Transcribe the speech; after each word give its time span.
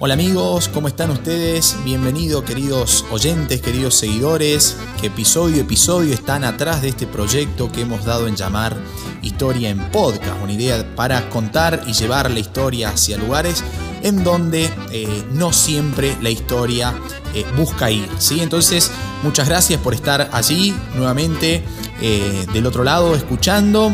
Hola 0.00 0.14
amigos, 0.14 0.70
¿cómo 0.72 0.86
están 0.86 1.10
ustedes? 1.10 1.76
Bienvenidos 1.84 2.44
queridos 2.44 3.04
oyentes, 3.10 3.60
queridos 3.60 3.96
seguidores, 3.96 4.76
que 5.00 5.08
episodio 5.08 5.56
a 5.56 5.60
episodio 5.62 6.14
están 6.14 6.44
atrás 6.44 6.82
de 6.82 6.90
este 6.90 7.08
proyecto 7.08 7.72
que 7.72 7.80
hemos 7.80 8.04
dado 8.04 8.28
en 8.28 8.36
llamar 8.36 8.76
Historia 9.22 9.70
en 9.70 9.90
Podcast, 9.90 10.40
una 10.40 10.52
idea 10.52 10.94
para 10.94 11.28
contar 11.30 11.82
y 11.84 11.94
llevar 11.94 12.30
la 12.30 12.38
historia 12.38 12.90
hacia 12.90 13.18
lugares 13.18 13.64
en 14.04 14.22
donde 14.22 14.70
eh, 14.92 15.24
no 15.32 15.52
siempre 15.52 16.16
la 16.22 16.30
historia 16.30 16.94
eh, 17.34 17.44
busca 17.56 17.90
ir. 17.90 18.08
¿sí? 18.18 18.38
Entonces, 18.38 18.92
muchas 19.24 19.48
gracias 19.48 19.80
por 19.80 19.94
estar 19.94 20.30
allí 20.32 20.76
nuevamente 20.94 21.64
eh, 22.00 22.46
del 22.52 22.66
otro 22.66 22.84
lado 22.84 23.16
escuchando. 23.16 23.92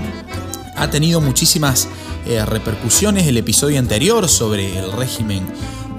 Ha 0.77 0.91
tenido 0.91 1.23
muchísimas 1.23 1.89
repercusiones 2.47 3.27
el 3.27 3.37
episodio 3.37 3.79
anterior 3.79 4.31
sobre 4.31 4.79
el 4.79 4.93
régimen 4.93 5.47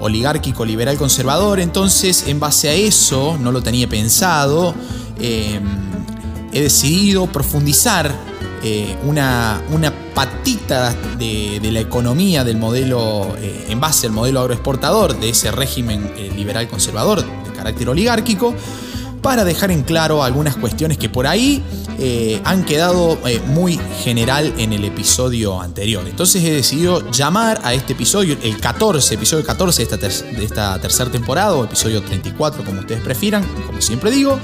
oligárquico 0.00 0.64
liberal 0.64 0.96
conservador. 0.96 1.60
Entonces, 1.60 2.26
en 2.26 2.40
base 2.40 2.68
a 2.68 2.72
eso, 2.74 3.38
no 3.40 3.52
lo 3.52 3.62
tenía 3.62 3.88
pensado, 3.88 4.74
he 5.18 5.60
decidido 6.52 7.26
profundizar 7.26 8.14
eh, 8.62 8.96
una, 9.04 9.62
una, 9.70 9.92
patita 10.14 10.94
de, 11.18 11.60
la 11.70 11.80
economía 11.80 12.42
del 12.42 12.56
modelo, 12.56 13.36
eh, 13.38 13.66
en 13.68 13.78
base 13.78 14.06
al 14.06 14.12
modelo 14.12 14.40
agroexportador 14.40 15.20
de 15.20 15.28
ese 15.28 15.52
régimen 15.52 16.10
eh, 16.16 16.32
liberal 16.34 16.66
conservador 16.66 17.22
de 17.22 17.52
carácter 17.52 17.90
oligárquico, 17.90 18.54
para 19.22 19.44
dejar 19.44 19.70
en 19.70 19.82
claro 19.82 20.22
algunas 20.22 20.56
cuestiones 20.56 20.98
que 20.98 21.08
por 21.08 21.26
ahí 21.26 21.62
han 22.44 22.64
quedado 22.64 23.18
muy 23.46 23.80
general 24.02 24.52
en 24.58 24.72
el 24.72 24.84
episodio 24.84 25.60
anterior. 25.60 26.04
Entonces 26.06 26.44
he 26.44 26.52
decidido 26.52 27.10
llamar 27.10 27.60
a 27.64 27.74
este 27.74 27.94
episodio, 27.94 28.36
el 28.42 28.60
14, 28.60 29.14
episodio 29.14 29.44
14 29.44 29.84
de 29.84 29.94
esta, 29.94 29.96
de 29.96 30.44
esta 30.44 30.80
tercera 30.80 31.10
temporada, 31.10 31.54
o 31.54 31.64
episodio 31.64 32.02
34, 32.02 32.64
como 32.64 32.80
ustedes 32.80 33.02
prefieran, 33.02 33.44
como 33.66 33.80
siempre 33.80 34.10
digo, 34.10 34.38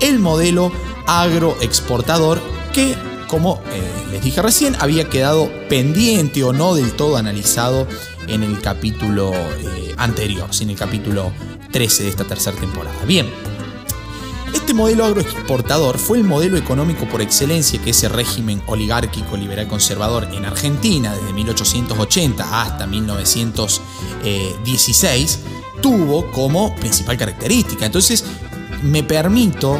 el 0.00 0.18
modelo 0.18 0.72
agroexportador 1.06 2.40
que 2.72 2.94
como 3.28 3.60
eh, 3.72 4.12
les 4.12 4.22
dije 4.22 4.40
recién, 4.40 4.76
había 4.78 5.08
quedado 5.08 5.50
pendiente 5.68 6.44
o 6.44 6.52
no 6.52 6.74
del 6.74 6.92
todo 6.92 7.16
analizado 7.16 7.86
en 8.28 8.42
el 8.42 8.60
capítulo 8.60 9.32
eh, 9.34 9.94
anterior, 9.96 10.48
en 10.60 10.70
el 10.70 10.76
capítulo 10.76 11.32
13 11.72 12.04
de 12.04 12.08
esta 12.08 12.24
tercera 12.24 12.56
temporada. 12.56 12.96
Bien, 13.06 13.26
este 14.66 14.74
modelo 14.74 15.04
agroexportador 15.04 15.96
fue 15.96 16.18
el 16.18 16.24
modelo 16.24 16.56
económico 16.56 17.06
por 17.06 17.22
excelencia 17.22 17.80
que 17.80 17.90
ese 17.90 18.08
régimen 18.08 18.60
oligárquico 18.66 19.36
liberal 19.36 19.68
conservador 19.68 20.26
en 20.32 20.44
Argentina 20.44 21.14
desde 21.14 21.32
1880 21.32 22.62
hasta 22.62 22.84
1916 22.84 25.38
tuvo 25.80 26.28
como 26.32 26.74
principal 26.74 27.16
característica. 27.16 27.86
Entonces, 27.86 28.24
me 28.82 29.04
permito 29.04 29.78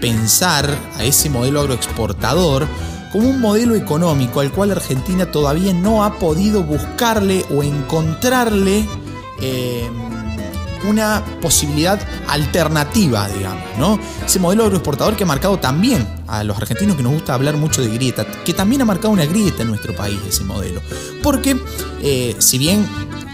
pensar 0.00 0.72
a 0.94 1.02
ese 1.02 1.28
modelo 1.28 1.62
agroexportador 1.62 2.68
como 3.10 3.28
un 3.28 3.40
modelo 3.40 3.74
económico 3.74 4.38
al 4.38 4.52
cual 4.52 4.70
Argentina 4.70 5.32
todavía 5.32 5.74
no 5.74 6.04
ha 6.04 6.20
podido 6.20 6.62
buscarle 6.62 7.44
o 7.50 7.64
encontrarle 7.64 8.86
eh, 9.40 9.90
una 10.84 11.22
posibilidad 11.40 12.00
alternativa, 12.28 13.28
digamos, 13.28 13.62
¿no? 13.78 13.98
Ese 14.24 14.38
modelo 14.38 14.64
agroexportador 14.64 15.16
que 15.16 15.24
ha 15.24 15.26
marcado 15.26 15.58
también 15.58 16.06
a 16.26 16.44
los 16.44 16.56
argentinos 16.56 16.96
que 16.96 17.02
nos 17.02 17.12
gusta 17.12 17.34
hablar 17.34 17.56
mucho 17.56 17.82
de 17.82 17.88
grieta, 17.88 18.26
que 18.44 18.52
también 18.52 18.82
ha 18.82 18.84
marcado 18.84 19.10
una 19.10 19.24
grieta 19.26 19.62
en 19.62 19.68
nuestro 19.68 19.94
país 19.94 20.18
ese 20.28 20.44
modelo. 20.44 20.80
Porque 21.22 21.56
eh, 22.02 22.36
si 22.38 22.58
bien 22.58 22.86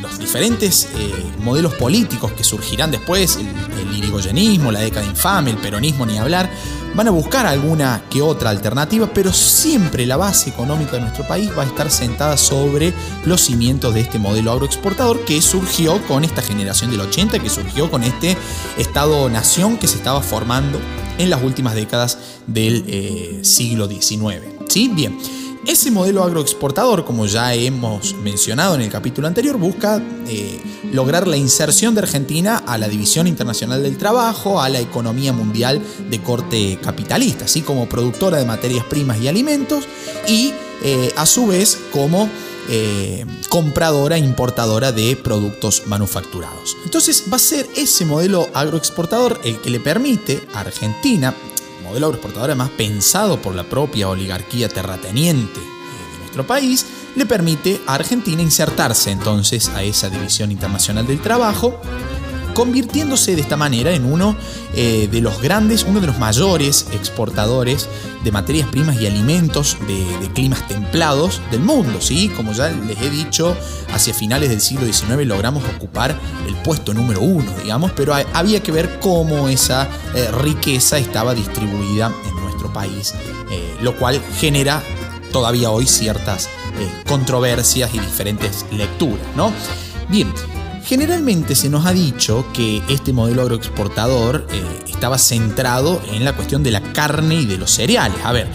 los 0.02 0.18
diferentes 0.18 0.88
eh, 0.94 1.12
modelos 1.42 1.74
políticos 1.74 2.33
que 2.33 2.45
surgirán 2.45 2.90
después, 2.90 3.36
el, 3.36 3.48
el 3.78 3.96
irigoyenismo, 3.96 4.73
la 4.73 4.80
década 4.80 5.06
infame, 5.06 5.50
el 5.50 5.58
peronismo, 5.58 6.06
ni 6.06 6.18
hablar, 6.18 6.50
van 6.94 7.08
a 7.08 7.10
buscar 7.10 7.46
alguna 7.46 8.02
que 8.10 8.22
otra 8.22 8.50
alternativa, 8.50 9.10
pero 9.12 9.32
siempre 9.32 10.06
la 10.06 10.16
base 10.16 10.50
económica 10.50 10.92
de 10.92 11.00
nuestro 11.00 11.26
país 11.26 11.50
va 11.56 11.62
a 11.62 11.66
estar 11.66 11.90
sentada 11.90 12.36
sobre 12.36 12.92
los 13.24 13.40
cimientos 13.40 13.94
de 13.94 14.00
este 14.00 14.18
modelo 14.18 14.52
agroexportador 14.52 15.24
que 15.24 15.40
surgió 15.42 16.00
con 16.06 16.24
esta 16.24 16.42
generación 16.42 16.90
del 16.90 17.00
80, 17.00 17.38
que 17.38 17.50
surgió 17.50 17.90
con 17.90 18.02
este 18.02 18.36
Estado-nación 18.76 19.76
que 19.78 19.88
se 19.88 19.96
estaba 19.96 20.22
formando 20.22 20.80
en 21.18 21.30
las 21.30 21.42
últimas 21.42 21.74
décadas 21.74 22.18
del 22.46 22.84
eh, 22.86 23.40
siglo 23.42 23.88
XIX. 23.88 24.42
¿Sí? 24.68 24.90
Bien. 24.94 25.18
Ese 25.67 25.91
modelo 25.91 26.23
agroexportador, 26.23 27.05
como 27.05 27.27
ya 27.27 27.52
hemos 27.55 28.14
mencionado 28.14 28.74
en 28.74 28.83
el 28.83 28.91
capítulo 28.91 29.27
anterior, 29.27 29.58
busca 29.58 30.01
eh, 30.27 30.61
lograr 30.92 31.27
la 31.27 31.36
inserción 31.36 31.95
de 31.95 32.02
Argentina 32.02 32.63
a 32.67 32.79
la 32.79 32.89
División 32.89 33.27
Internacional 33.27 33.83
del 33.83 33.98
Trabajo, 33.98 34.61
a 34.61 34.68
la 34.68 34.80
economía 34.80 35.33
mundial 35.33 35.83
de 36.08 36.23
corte 36.23 36.79
capitalista, 36.83 37.47
así 37.47 37.63
como 37.63 37.89
productora 37.89 38.39
de 38.39 38.45
materias 38.45 38.85
primas 38.85 39.20
y 39.20 39.29
alimentos, 39.29 39.85
y 40.27 40.52
eh, 40.83 41.13
a 41.17 41.27
su 41.27 41.48
vez 41.48 41.79
como 41.92 42.29
eh, 42.70 43.24
compradora 43.48 44.17
e 44.17 44.20
importadora 44.20 44.92
de 44.92 45.17
productos 45.17 45.85
manufacturados. 45.86 46.77
Entonces 46.85 47.24
va 47.33 47.36
a 47.36 47.41
ser 47.41 47.67
ese 47.77 48.05
modelo 48.05 48.48
agroexportador 48.55 49.41
el 49.42 49.58
que 49.61 49.70
le 49.70 49.80
permite 49.80 50.47
a 50.55 50.61
Argentina 50.61 51.35
modelo 51.98 52.07
agroexportador 52.07 52.51
además 52.51 52.70
pensado 52.77 53.42
por 53.42 53.55
la 53.57 53.64
propia 53.64 54.09
oligarquía 54.09 54.69
terrateniente 54.69 55.59
de 55.59 56.19
nuestro 56.20 56.47
país, 56.47 56.86
le 57.17 57.27
permite 57.27 57.81
a 57.89 57.95
Argentina 57.95 58.41
insertarse 58.41 59.11
entonces 59.11 59.69
a 59.70 59.83
esa 59.83 60.09
división 60.09 60.53
internacional 60.53 61.07
del 61.07 61.20
trabajo 61.20 61.81
convirtiéndose 62.58 63.36
de 63.36 63.41
esta 63.41 63.57
manera 63.57 63.92
en 63.92 64.05
uno 64.05 64.35
eh, 64.74 65.08
de 65.13 65.20
los 65.20 65.41
grandes, 65.41 65.85
uno 65.85 66.01
de 66.01 66.08
los 66.08 66.19
mayores 66.19 66.89
exportadores 66.92 67.89
de 68.24 68.33
materias 68.33 68.69
primas 68.69 69.01
y 69.01 69.07
alimentos 69.07 69.77
de, 69.86 70.29
climas 70.35 70.67
templados 70.67 71.41
del 71.52 71.61
mundo. 71.61 72.01
¿sí? 72.01 72.29
Como 72.30 72.52
ya 72.52 72.68
les 72.70 73.01
he 73.01 73.11
dicho, 73.11 73.57
hacia 73.92 74.13
finales 74.13 74.51
del 74.51 74.61
siglo 74.61 74.92
XIX 74.92 75.24
logramos 75.24 75.63
ocupar 75.77 76.18
el 76.48 76.57
puesto 76.57 76.92
número 76.92 77.20
uno, 77.20 77.48
digamos, 77.63 77.92
pero 77.92 78.13
había 78.33 78.61
que 78.61 78.73
ver 78.73 78.98
cómo 78.98 79.47
esa 79.47 79.89
eh, 80.17 80.29
riqueza 80.33 80.98
estaba 80.98 81.35
distribuida 81.35 82.13
en 82.29 82.42
nuestro 82.42 82.73
país, 82.73 83.14
eh, 83.52 83.77
lo 83.83 83.97
cual 83.97 84.20
genera 84.41 84.83
todavía 85.30 85.70
hoy 85.70 85.86
ciertas 85.86 86.48
controversias 87.07 87.95
y 87.95 88.01
diferentes 88.01 88.67
lecturas. 88.73 89.27
¿no? 89.36 89.52
Bien, 90.08 90.33
Generalmente 90.88 91.54
se 91.54 91.68
nos 91.68 91.84
ha 91.84 91.92
dicho 91.92 92.46
que 92.54 92.82
este 92.88 93.12
modelo 93.12 93.42
agroexportador 93.42 94.46
eh, 94.50 94.62
estaba 94.88 95.18
centrado 95.18 96.00
en 96.14 96.24
la 96.24 96.34
cuestión 96.34 96.62
de 96.62 96.70
la 96.70 96.80
carne 96.94 97.34
y 97.34 97.44
de 97.44 97.58
los 97.58 97.72
cereales. 97.72 98.16
A 98.24 98.32
ver, 98.32 98.48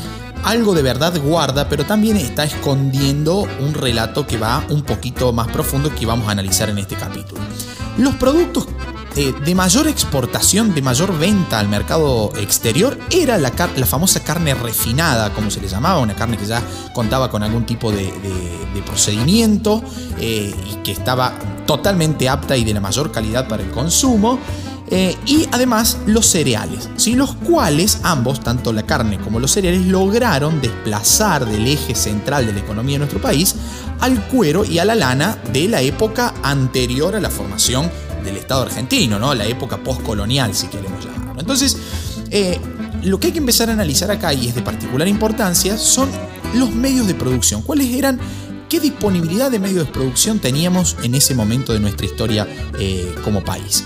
algo 0.43 0.73
de 0.73 0.81
verdad 0.81 1.15
guarda, 1.21 1.69
pero 1.69 1.85
también 1.85 2.17
está 2.17 2.43
escondiendo 2.43 3.47
un 3.59 3.75
relato 3.75 4.25
que 4.25 4.37
va 4.37 4.65
un 4.69 4.81
poquito 4.81 5.31
más 5.31 5.47
profundo 5.49 5.93
que 5.93 6.07
vamos 6.07 6.27
a 6.27 6.31
analizar 6.31 6.69
en 6.69 6.79
este 6.79 6.95
capítulo. 6.95 7.39
Los 7.99 8.15
productos 8.15 8.65
eh, 9.15 9.33
de 9.45 9.53
mayor 9.53 9.87
exportación, 9.87 10.73
de 10.73 10.81
mayor 10.81 11.17
venta 11.17 11.59
al 11.59 11.67
mercado 11.67 12.31
exterior, 12.35 12.97
era 13.11 13.37
la, 13.37 13.51
famosa 13.85 14.23
carne 14.23 14.55
refinada, 14.55 15.31
como 15.33 15.51
se 15.51 15.61
le 15.61 15.67
llamaba, 15.67 15.99
una 15.99 16.15
carne 16.15 16.35
que 16.37 16.47
ya 16.47 16.61
contaba 16.93 17.29
con 17.29 17.43
algún 17.43 17.63
tipo 17.65 17.91
de, 17.91 18.11
procedimiento 18.85 19.83
eh, 20.19 20.53
y 20.69 20.75
que 20.83 20.91
estaba 20.91 21.33
totalmente 21.65 22.27
apta 22.27 22.57
y 22.57 22.63
de 22.63 22.73
la 22.73 22.81
mayor 22.81 23.11
calidad 23.11 23.47
para 23.47 23.63
el 23.63 23.69
consumo. 23.69 24.39
Eh, 24.89 25.15
y 25.25 25.47
además 25.51 25.97
los 26.05 26.27
cereales, 26.27 26.89
¿sí? 26.97 27.15
los 27.15 27.33
cuales 27.35 27.99
ambos, 28.03 28.41
tanto 28.41 28.73
la 28.73 28.83
carne 28.83 29.17
como 29.17 29.39
los 29.39 29.51
cereales, 29.51 29.85
lograron 29.85 30.59
desplazar 30.59 31.45
del 31.45 31.67
eje 31.67 31.95
central 31.95 32.45
de 32.45 32.53
la 32.53 32.59
economía 32.59 32.95
de 32.95 32.99
nuestro 32.99 33.21
país 33.21 33.55
al 34.01 34.27
cuero 34.27 34.65
y 34.65 34.79
a 34.79 34.85
la 34.85 34.95
lana 34.95 35.37
de 35.51 35.67
la 35.67 35.81
época 35.81 36.33
anterior 36.43 37.15
a 37.15 37.21
la 37.21 37.29
formación 37.29 37.89
del 38.23 38.37
Estado 38.37 38.63
argentino, 38.63 39.19
¿no? 39.19 39.33
la 39.33 39.45
época 39.45 39.77
postcolonial, 39.77 40.53
si 40.53 40.67
queremos 40.67 41.03
llamarlo. 41.03 41.41
Entonces, 41.41 41.77
eh, 42.31 42.59
lo 43.03 43.19
que 43.19 43.27
hay 43.27 43.33
que 43.33 43.39
empezar 43.39 43.69
a 43.69 43.73
analizar 43.73 44.09
acá, 44.11 44.33
y 44.33 44.47
es 44.47 44.55
de 44.55 44.61
particular 44.61 45.07
importancia, 45.07 45.77
son 45.77 46.09
los 46.55 46.71
medios 46.71 47.07
de 47.07 47.15
producción. 47.15 47.61
¿Cuáles 47.61 47.93
eran 47.93 48.19
qué 48.73 48.79
disponibilidad 48.79 49.51
de 49.51 49.59
medios 49.59 49.85
de 49.85 49.93
producción 49.93 50.39
teníamos 50.39 50.97
en 51.03 51.13
ese 51.13 51.35
momento 51.35 51.73
de 51.73 51.79
nuestra 51.79 52.07
historia 52.07 52.47
eh, 52.79 53.13
como 53.23 53.43
país. 53.43 53.83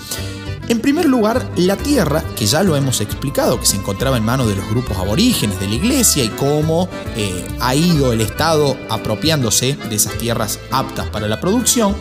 En 0.69 0.79
primer 0.79 1.05
lugar, 1.05 1.45
la 1.57 1.75
tierra, 1.75 2.23
que 2.37 2.45
ya 2.45 2.63
lo 2.63 2.73
hemos 2.77 3.01
explicado, 3.01 3.59
que 3.59 3.65
se 3.65 3.75
encontraba 3.75 4.15
en 4.15 4.23
manos 4.23 4.47
de 4.47 4.55
los 4.55 4.69
grupos 4.69 4.95
aborígenes 4.95 5.59
de 5.59 5.67
la 5.67 5.75
iglesia 5.75 6.23
y 6.23 6.29
cómo 6.29 6.87
eh, 7.17 7.45
ha 7.59 7.75
ido 7.75 8.13
el 8.13 8.21
Estado 8.21 8.77
apropiándose 8.89 9.77
de 9.89 9.95
esas 9.95 10.17
tierras 10.17 10.57
aptas 10.71 11.07
para 11.07 11.27
la 11.27 11.41
producción. 11.41 11.93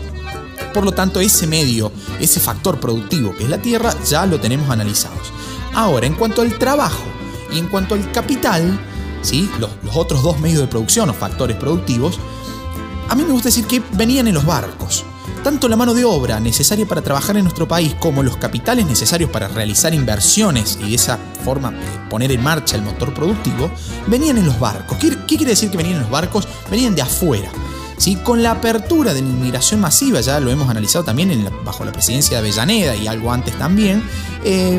Por 0.73 0.85
lo 0.85 0.93
tanto, 0.93 1.21
ese 1.21 1.47
medio, 1.47 1.93
ese 2.21 2.41
factor 2.41 2.79
productivo 2.79 3.35
que 3.35 3.45
es 3.45 3.51
la 3.51 3.63
tierra, 3.63 3.95
ya 4.05 4.27
lo 4.27 4.41
tenemos 4.41 4.71
analizados. 4.71 5.33
Ahora, 5.75 6.07
en 6.07 6.15
cuanto 6.15 6.43
al 6.43 6.59
trabajo 6.59 7.05
y 7.53 7.59
en 7.59 7.69
cuanto 7.69 7.95
al 7.95 8.11
capital, 8.13 8.79
¿sí? 9.23 9.51
los, 9.59 9.71
otros 9.95 10.23
dos 10.23 10.41
medios 10.41 10.61
de 10.61 10.67
producción 10.67 11.11
o 11.11 11.15
factores 11.15 11.57
productivos, 11.57 12.19
a 13.09 13.15
mí 13.15 13.25
me 13.25 13.33
gusta 13.33 13.49
decir 13.49 13.67
que 13.67 13.83
venían 13.93 14.27
en 14.29 14.35
los 14.35 14.45
barcos. 14.45 15.05
tanto 15.45 15.69
la 15.69 15.77
mano 15.77 15.95
de 15.95 16.05
obra 16.05 16.41
necesaria 16.41 16.87
para 16.87 17.03
trabajar 17.03 17.37
en 17.37 17.45
nuestro 17.45 17.69
país 17.69 17.95
como 18.01 18.23
los 18.23 18.37
capitales 18.37 18.85
necesarios 18.87 19.31
para 19.31 19.49
realizar 19.49 19.95
inversiones 19.95 20.79
y 20.81 20.91
de 20.91 20.95
esa 20.97 21.19
forma 21.45 21.71
eh, 21.71 22.09
poner 22.11 22.33
en 22.33 22.43
marcha 22.43 22.75
el 22.75 22.83
motor 22.83 23.15
productivo, 23.15 23.71
venían 24.09 24.39
en 24.39 24.47
los 24.47 24.59
barcos. 24.59 24.99
¿Qué, 24.99 25.17
quiere 25.27 25.47
decir 25.47 25.71
que 25.71 25.77
venían 25.77 25.97
en 25.97 26.03
los 26.03 26.11
barcos? 26.11 26.49
Venían 26.69 26.95
de 26.95 27.03
afuera. 27.03 27.51
¿Sí? 27.97 28.17
Con 28.17 28.43
la 28.43 28.53
apertura 28.53 29.15
de 29.15 29.23
la 29.23 29.29
inmigración 29.29 29.81
masiva, 29.81 30.21
ya 30.21 30.39
lo 30.39 30.51
hemos 30.51 30.69
analizado 30.69 31.05
también 31.05 31.49
bajo 31.65 31.85
la 31.85 31.93
presidencia 31.93 32.37
de 32.37 32.39
Avellaneda 32.39 32.95
y 32.95 33.07
algo 33.07 33.33
antes 33.33 33.57
también, 33.59 34.03
eh, 34.45 34.79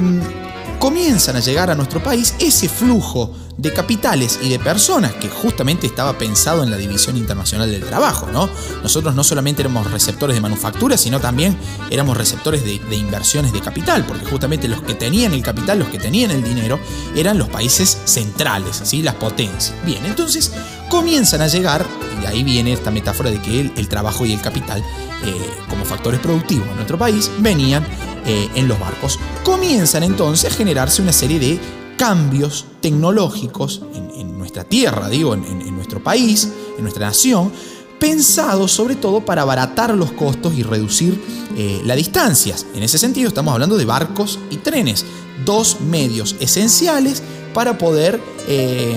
comienzan 0.79 1.35
a 1.35 1.39
llegar 1.39 1.69
a 1.71 1.75
nuestro 1.75 2.01
país 2.01 2.35
ese 2.39 2.69
flujo 2.69 3.33
de 3.57 3.73
capitales 3.73 4.39
y 4.41 4.49
de 4.49 4.59
personas 4.59 5.13
que 5.13 5.29
justamente 5.29 5.87
estaba 5.87 6.17
pensado 6.17 6.63
en 6.63 6.69
la 6.69 6.77
División 6.77 7.17
Internacional 7.17 7.71
del 7.71 7.83
Trabajo, 7.83 8.27
¿no? 8.31 8.47
Nosotros 8.83 9.15
no 9.15 9.23
solamente 9.23 9.63
éramos 9.63 9.89
receptores 9.91 10.35
de 10.35 10.41
manufactura, 10.41 10.97
sino 10.97 11.19
también 11.19 11.57
éramos 11.89 12.15
receptores 12.17 12.63
de, 12.63 12.95
inversiones 12.95 13.51
de 13.51 13.61
capital, 13.61 14.05
porque 14.05 14.25
justamente 14.25 14.67
los 14.67 14.81
que 14.83 14.93
tenían 14.93 15.33
el 15.33 15.41
capital, 15.41 15.79
los 15.79 15.89
que 15.89 15.97
tenían 15.97 16.31
el 16.31 16.43
dinero, 16.43 16.79
eran 17.15 17.39
los 17.39 17.49
países 17.49 17.97
centrales, 18.05 18.79
¿sí? 18.83 19.01
las 19.01 19.15
potencias. 19.15 19.73
Bien, 19.85 20.05
entonces 20.05 20.51
comienzan 20.89 21.41
a 21.41 21.47
llegar, 21.47 21.85
y 22.21 22.25
ahí 22.25 22.43
viene 22.43 22.73
esta 22.73 22.91
metáfora 22.91 23.31
de 23.31 23.41
que 23.41 23.71
el, 23.75 23.87
trabajo 23.87 24.25
y 24.25 24.33
el 24.33 24.41
capital, 24.41 24.83
eh, 25.23 25.35
como 25.69 25.85
factores 25.85 26.19
productivos 26.19 26.67
en 26.67 26.75
nuestro 26.75 26.97
país, 26.97 27.31
venían 27.39 27.85
eh, 28.25 28.49
en 28.55 28.67
los 28.67 28.79
barcos. 28.79 29.19
Comienzan 29.43 30.03
entonces 30.03 30.51
a 30.51 30.55
generarse 30.55 31.01
una 31.01 31.13
serie 31.13 31.39
de 31.39 31.59
cambios 31.97 32.65
tecnológicos 32.81 33.81
en, 33.93 34.37
nuestra 34.37 34.63
tierra, 34.63 35.09
digo, 35.09 35.33
en, 35.33 35.75
nuestro 35.75 36.01
país, 36.01 36.49
en 36.77 36.83
nuestra 36.83 37.07
nación, 37.07 37.51
pensados 37.99 38.71
sobre 38.71 38.95
todo 38.95 39.25
para 39.25 39.41
abaratar 39.41 39.93
los 39.95 40.11
costos 40.11 40.53
y 40.53 40.63
reducir 40.63 41.21
eh, 41.57 41.81
las 41.83 41.97
distancias. 41.97 42.65
En 42.73 42.83
ese 42.83 42.97
sentido 42.97 43.27
estamos 43.27 43.53
hablando 43.53 43.77
de 43.77 43.85
barcos 43.85 44.39
y 44.49 44.57
trenes, 44.57 45.05
dos 45.43 45.81
medios 45.81 46.35
esenciales 46.39 47.21
para 47.53 47.77
poder 47.77 48.21
eh, 48.47 48.95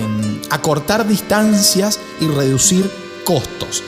acortar 0.49 1.07
distancias 1.07 1.99
y 2.19 2.27
reducir 2.27 2.89
costos. 3.23 3.83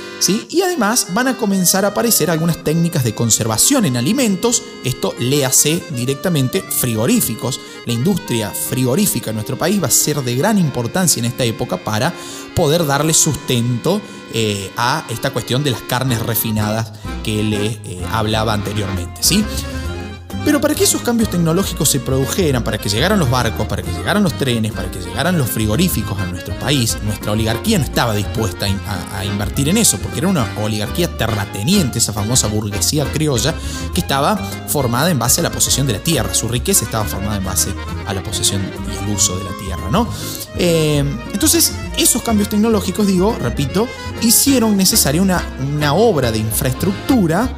Y 0.50 0.62
además 0.62 1.08
van 1.14 1.28
a 1.28 1.36
comenzar 1.36 1.84
a 1.84 1.90
aparecer 1.90 2.30
algunas 2.30 2.64
técnicas 2.64 3.04
de 3.04 3.14
conservación 3.14 3.84
en 3.84 3.98
alimentos, 3.98 4.64
esto 4.86 5.14
léase 5.20 5.84
directamente 5.90 6.62
frigoríficos. 6.62 7.60
La 7.86 7.92
industria 7.92 8.50
frigorífica 8.50 9.32
en 9.32 9.36
nuestro 9.36 9.58
país 9.58 9.84
va 9.84 9.88
a 9.88 9.92
ser 9.92 10.22
de 10.22 10.36
gran 10.36 10.58
importancia 10.58 11.20
en 11.20 11.26
esta 11.26 11.44
época 11.44 11.76
para 11.76 12.14
poder 12.56 12.86
darle 12.86 13.14
sustento 13.14 14.00
eh, 14.34 14.72
a 14.78 15.06
esta 15.10 15.32
cuestión 15.32 15.62
de 15.62 15.72
las 15.72 15.82
carnes 15.82 16.22
refinadas 16.22 16.94
que 17.22 17.44
le 17.44 17.66
eh, 17.66 18.02
hablaba 18.10 18.54
anteriormente. 18.54 19.22
¿sí? 19.22 19.44
Pero 20.46 20.60
para 20.60 20.76
que 20.76 20.84
esos 20.84 21.02
cambios 21.02 21.30
tecnológicos 21.30 21.90
se 21.90 22.02
produjeran, 22.02 22.64
para 22.64 22.78
que 22.78 22.90
llegaran 22.90 23.18
los 23.18 23.30
barcos, 23.30 23.66
para 23.66 23.82
que 23.82 23.92
llegaran 23.92 24.24
los 24.24 24.34
trenes, 24.34 24.74
para 24.74 24.92
que 24.92 25.00
llegaran 25.00 25.38
los 25.38 25.50
frigoríficos 25.50 26.20
a 26.20 26.26
nuestro 26.26 26.54
país, 26.60 26.98
nuestra 27.04 27.32
oligarquía 27.32 27.78
no 27.78 27.86
estaba 27.86 28.14
dispuesta 28.14 28.66
a, 28.66 29.24
invertir 29.24 29.70
en 29.70 29.78
eso, 29.78 29.98
porque 30.00 30.20
era 30.20 30.28
una 30.28 30.46
oligarquía 30.62 31.18
terrateniente, 31.18 32.00
esa 32.00 32.12
famosa 32.12 32.48
burguesía 32.48 33.06
criolla, 33.06 33.56
que 33.94 34.02
estaba 34.02 34.36
formada 34.68 35.10
en 35.12 35.18
base 35.18 35.40
a 35.40 35.44
la 35.44 35.52
posesión 35.52 35.88
de 35.88 35.94
la 35.94 36.00
tierra. 36.00 36.34
Su 36.34 36.50
riqueza 36.50 36.84
estaba 36.84 37.06
formada 37.06 37.38
en 37.38 37.46
base 37.46 37.74
a 38.06 38.14
la 38.14 38.22
posesión 38.22 38.62
y 38.62 39.04
el 39.04 39.16
uso 39.16 39.38
de 39.38 39.46
la 39.46 39.58
tierra, 39.58 39.90
¿no? 39.90 40.10
Eh, 40.58 41.06
entonces, 41.32 41.74
esos 41.98 42.22
cambios 42.22 42.50
tecnológicos, 42.50 43.08
digo, 43.08 43.38
repito, 43.40 43.88
hicieron 44.22 44.76
necesaria 44.76 45.22
una, 45.22 45.42
una 45.74 45.94
obra 45.94 46.32
de 46.32 46.40
infraestructura 46.40 47.50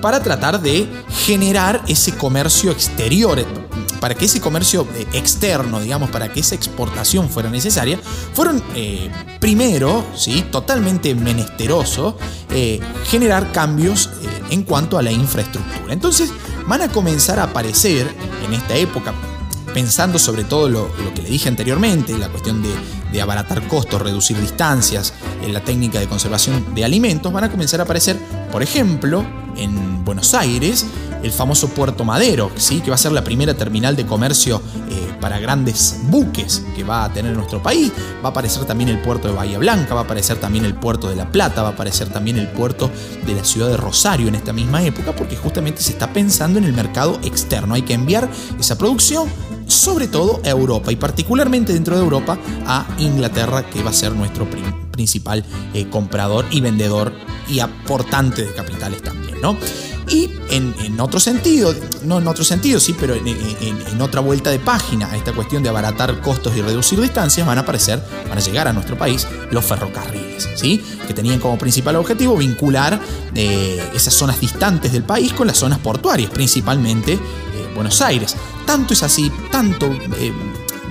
para 0.00 0.22
tratar 0.22 0.60
de 0.60 0.86
generar 1.24 1.82
ese 1.86 2.12
comercio 2.16 2.70
exterior, 2.70 3.44
para 4.00 4.14
que 4.14 4.26
ese 4.26 4.40
comercio 4.40 4.86
eh, 4.94 5.06
externo, 5.12 5.80
digamos, 5.80 6.10
para 6.10 6.32
que 6.32 6.40
esa 6.40 6.54
exportación 6.54 7.28
fuera 7.30 7.48
necesaria, 7.50 7.98
fueron 8.32 8.62
eh, 8.74 9.10
primero, 9.40 10.04
¿sí? 10.14 10.44
totalmente 10.50 11.14
menesteroso, 11.14 12.18
eh, 12.50 12.80
generar 13.06 13.52
cambios 13.52 14.10
en 14.50 14.62
cuanto 14.64 14.98
a 14.98 15.02
la 15.02 15.12
infraestructura. 15.12 15.92
Entonces 15.92 16.30
van 16.66 16.82
a 16.82 16.88
comenzar 16.88 17.38
a 17.38 17.44
aparecer 17.44 18.12
en 18.44 18.54
esta 18.54 18.74
época, 18.76 19.14
pensando 19.72 20.18
sobre 20.18 20.44
todo 20.44 20.68
lo, 20.68 20.90
que 21.14 21.22
le 21.22 21.30
dije 21.30 21.48
anteriormente, 21.48 22.16
la 22.18 22.28
cuestión 22.28 22.62
de, 22.62 22.70
de, 23.14 23.22
abaratar 23.22 23.66
costos, 23.68 24.02
reducir 24.02 24.40
distancias, 24.40 25.14
en 25.42 25.52
la 25.52 25.60
técnica 25.60 26.00
de 26.00 26.06
conservación 26.06 26.74
de 26.74 26.84
alimentos, 26.84 27.32
van 27.32 27.44
a 27.44 27.50
comenzar 27.50 27.80
a 27.80 27.84
aparecer, 27.84 28.18
por 28.50 28.62
ejemplo, 28.62 29.24
en 29.56 30.04
Buenos 30.04 30.34
Aires, 30.34 30.86
el 31.22 31.32
famoso 31.32 31.68
Puerto 31.68 32.04
Madero, 32.04 32.50
¿sí? 32.56 32.80
que 32.80 32.90
va 32.90 32.96
a 32.96 32.98
ser 32.98 33.12
la 33.12 33.24
primera 33.24 33.54
terminal 33.54 33.96
de 33.96 34.04
comercio 34.04 34.60
eh, 34.90 35.14
para 35.20 35.38
grandes 35.38 35.98
buques 36.04 36.62
que 36.76 36.84
va 36.84 37.04
a 37.04 37.12
tener 37.12 37.34
nuestro 37.34 37.62
país. 37.62 37.90
Va 38.22 38.28
a 38.28 38.30
aparecer 38.30 38.64
también 38.66 38.90
el 38.90 39.00
puerto 39.00 39.28
de 39.28 39.34
Bahía 39.34 39.58
Blanca, 39.58 39.94
va 39.94 40.02
a 40.02 40.04
aparecer 40.04 40.36
también 40.36 40.66
el 40.66 40.74
puerto 40.74 41.08
de 41.08 41.16
La 41.16 41.30
Plata, 41.30 41.62
va 41.62 41.70
a 41.70 41.72
aparecer 41.72 42.08
también 42.08 42.36
el 42.38 42.48
puerto 42.48 42.90
de 43.24 43.34
la 43.34 43.44
ciudad 43.44 43.68
de 43.68 43.76
Rosario 43.76 44.28
en 44.28 44.34
esta 44.34 44.52
misma 44.52 44.82
época, 44.82 45.16
porque 45.16 45.36
justamente 45.36 45.80
se 45.80 45.92
está 45.92 46.12
pensando 46.12 46.58
en 46.58 46.64
el 46.64 46.74
mercado 46.74 47.18
externo. 47.22 47.74
Hay 47.74 47.82
que 47.82 47.94
enviar 47.94 48.28
esa 48.58 48.76
producción 48.76 49.28
sobre 49.66 50.08
todo 50.08 50.40
a 50.44 50.48
Europa 50.48 50.92
y 50.92 50.96
particularmente 50.96 51.72
dentro 51.72 51.96
de 51.96 52.02
Europa 52.02 52.38
a 52.66 52.86
Inglaterra, 52.98 53.68
que 53.68 53.82
va 53.82 53.90
a 53.90 53.94
ser 53.94 54.12
nuestro 54.12 54.46
principal 54.90 55.44
eh, 55.72 55.88
comprador 55.88 56.46
y 56.50 56.60
vendedor 56.60 57.12
y 57.48 57.60
aportante 57.60 58.42
de 58.44 58.54
capitales 58.54 59.02
también, 59.02 59.40
¿no? 59.40 59.56
Y 60.08 60.30
en, 60.50 61.00
otro 61.00 61.18
sentido, 61.18 61.74
no 62.04 62.18
en 62.18 62.28
otro 62.28 62.44
sentido, 62.44 62.78
sí, 62.78 62.94
pero 62.98 63.14
en, 63.14 64.00
otra 64.00 64.20
vuelta 64.20 64.50
de 64.50 64.58
página 64.58 65.10
a 65.10 65.16
esta 65.16 65.32
cuestión 65.32 65.62
de 65.62 65.70
abaratar 65.70 66.20
costos 66.20 66.54
y 66.56 66.60
reducir 66.60 67.00
distancias, 67.00 67.46
van 67.46 67.56
a 67.58 67.62
aparecer, 67.62 68.02
van 68.28 68.36
a 68.36 68.40
llegar 68.40 68.68
a 68.68 68.72
nuestro 68.72 68.98
país 68.98 69.26
los 69.50 69.64
ferrocarriles, 69.64 70.48
¿sí? 70.56 70.84
que 71.06 71.14
tenían 71.14 71.40
como 71.40 71.56
principal 71.56 71.96
objetivo 71.96 72.36
vincular 72.36 73.00
eh, 73.34 73.82
esas 73.94 74.12
zonas 74.12 74.40
distantes 74.40 74.92
del 74.92 75.04
país 75.04 75.32
con 75.32 75.46
las 75.46 75.56
zonas 75.56 75.78
portuarias, 75.78 76.30
principalmente 76.30 77.18
Buenos 77.74 78.00
Aires. 78.00 78.36
Tanto 78.66 78.94
es 78.94 79.02
así, 79.02 79.30
tanto 79.50 79.86
eh, 79.86 80.32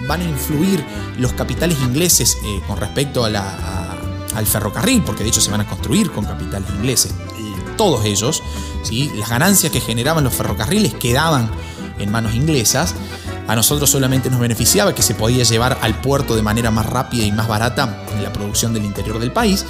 van 0.08 0.22
a 0.22 0.24
influir 0.24 0.84
los 1.18 1.34
capitales 1.34 1.78
ingleses 1.82 2.38
con 2.68 2.78
respecto 2.78 3.24
al 3.24 4.46
ferrocarril, 4.46 5.02
porque 5.04 5.24
de 5.24 5.30
hecho 5.30 5.42
se 5.42 5.52
van 5.52 5.62
a 5.62 5.68
construir 5.68 6.12
con 6.12 6.26
capitales 6.26 6.70
ingleses 6.70 7.14
todos 7.76 8.06
ellos, 8.06 8.42
¿sí? 8.84 9.12
las 9.16 9.30
ganancias 9.30 9.72
que 9.72 9.82
generaban 9.82 10.24
los 10.24 10.34
ferrocarriles 10.34 10.94
quedaban 10.94 11.50
en 12.00 12.12
manos 12.12 12.34
inglesas. 12.34 12.96
A 13.48 13.56
nosotros 13.56 13.90
solamente 13.90 14.30
nos 14.30 14.40
beneficiaba 14.40 14.96
que 14.96 15.02
se 15.02 15.16
podía 15.16 15.44
llevar 15.44 15.78
al 15.82 16.00
puerto 16.00 16.36
de 16.36 16.42
manera 16.42 16.72
más 16.72 16.86
rápida 16.86 17.26
y 17.26 17.32
más 17.32 17.48
barata 17.48 18.06
en 18.16 18.24
la 18.24 18.32
producción 18.32 18.74
del 18.74 18.86
interior 18.86 19.20
del 19.20 19.32
país. 19.32 19.66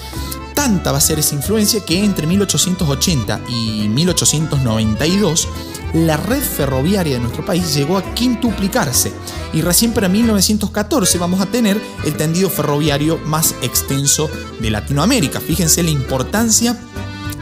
Va 0.64 0.96
a 0.96 1.02
ser 1.02 1.20
esa 1.20 1.36
influencia 1.36 1.84
que 1.84 2.06
entre 2.06 2.26
1880 2.26 3.42
y 3.50 3.90
1892 3.90 5.50
la 5.94 6.16
red 6.16 6.42
ferroviaria 6.42 7.16
de 7.16 7.20
nuestro 7.20 7.46
país 7.46 7.76
llegó 7.76 7.98
a 7.98 8.14
quintuplicarse 8.14 9.12
y 9.52 9.62
recién 9.62 9.92
para 9.92 10.08
1914 10.08 11.18
vamos 11.18 11.42
a 11.42 11.48
tener 11.48 11.82
el 12.06 12.16
tendido 12.16 12.50
ferroviario 12.50 13.20
más 13.26 13.56
extenso 13.62 14.30
de 14.62 14.70
Latinoamérica. 14.70 15.42
Fíjense 15.42 15.84
la 15.84 15.90
importancia 15.90 16.80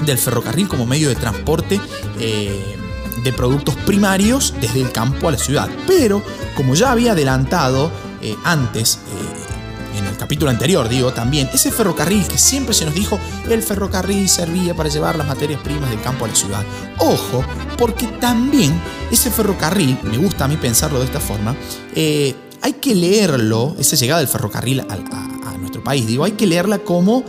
del 0.04 0.18
ferrocarril 0.18 0.68
como 0.68 0.88
medio 0.88 1.10
de 1.10 1.16
transporte 1.16 1.80
eh, 2.20 2.76
de 3.24 3.34
productos 3.34 3.76
primarios 3.86 4.56
desde 4.60 4.82
el 4.82 4.92
campo 4.92 5.28
a 5.28 5.34
la 5.34 5.38
ciudad. 5.38 5.70
Pero, 5.86 6.24
como 6.56 6.74
ya 6.74 6.92
había 6.92 7.12
adelantado 7.12 7.92
eh, 8.24 8.36
antes, 8.44 8.96
eh, 8.96 9.41
en 9.96 10.06
el 10.06 10.18
capítulo 10.18 10.52
anterior, 10.52 10.88
digo 10.90 11.14
también, 11.14 11.50
ese 11.54 11.72
ferrocarril 11.72 12.28
que 12.28 12.38
siempre 12.38 12.74
se 12.74 12.86
nos 12.86 12.94
dijo, 12.94 13.20
el 13.50 13.62
ferrocarril 13.62 14.28
servía 14.30 14.76
para 14.76 14.90
llevar 14.90 15.18
las 15.18 15.28
materias 15.28 15.62
primas 15.62 15.90
del 15.90 16.02
campo 16.02 16.26
a 16.26 16.28
la 16.28 16.36
ciudad. 16.36 16.64
Ojo, 17.00 17.44
porque 17.78 18.08
también 18.08 18.74
ese 19.12 19.32
ferrocarril, 19.32 19.98
me 20.04 20.18
gusta 20.18 20.46
a 20.46 20.48
mí 20.48 20.58
pensarlo 20.58 21.00
de 21.00 21.06
esta 21.06 21.20
forma, 21.20 21.56
hay 21.96 22.74
que 22.80 22.96
leerlo, 22.96 23.76
esa 23.80 23.96
llegada 23.96 24.20
del 24.20 24.30
ferrocarril 24.30 24.82
a, 24.82 25.58
nuestro 25.58 25.84
país, 25.84 26.08
digo, 26.08 26.24
hay 26.24 26.34
que 26.34 26.48
leerla 26.48 26.80
como 26.80 27.24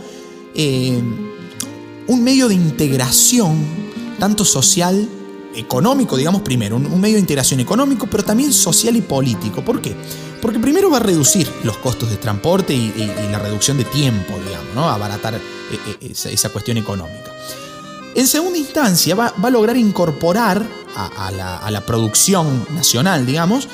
un 0.55 2.23
medio 2.23 2.47
de 2.47 2.55
integración, 2.55 3.83
tanto 4.19 4.45
social, 4.45 5.07
económico, 5.55 6.17
digamos 6.17 6.41
primero, 6.41 6.75
un, 6.75 7.01
medio 7.01 7.15
de 7.15 7.21
integración 7.21 7.59
económico, 7.59 8.07
pero 8.07 8.23
también 8.23 8.51
social 8.53 8.95
y 8.95 9.01
político. 9.01 9.63
¿Por 9.63 9.81
qué? 9.81 9.95
Porque 10.43 10.59
primero 10.59 10.89
va 10.89 10.97
a 10.97 10.99
reducir 10.99 11.49
los 11.63 11.77
costos 11.77 12.09
de 12.09 12.17
transporte 12.17 12.73
y, 12.73 12.91
la 13.31 13.39
reducción 13.39 13.77
de 13.77 13.85
tiempo, 13.85 14.37
digamos, 14.45 14.75
¿no? 14.75 14.89
abaratar 14.89 15.35
eh, 15.35 15.39
eh, 16.01 16.11
esa, 16.11 16.49
cuestión 16.49 16.75
económica. 16.75 17.31
En 18.13 18.27
segunda 18.27 18.59
instancia, 18.59 19.15
va, 19.15 19.33
a 19.41 19.49
lograr 19.49 19.77
incorporar 19.77 20.61
a, 20.97 21.31
la, 21.31 21.59
a 21.59 21.71
la 21.71 21.85
producción 21.85 22.67
nacional, 22.75 23.25
digamos, 23.25 23.69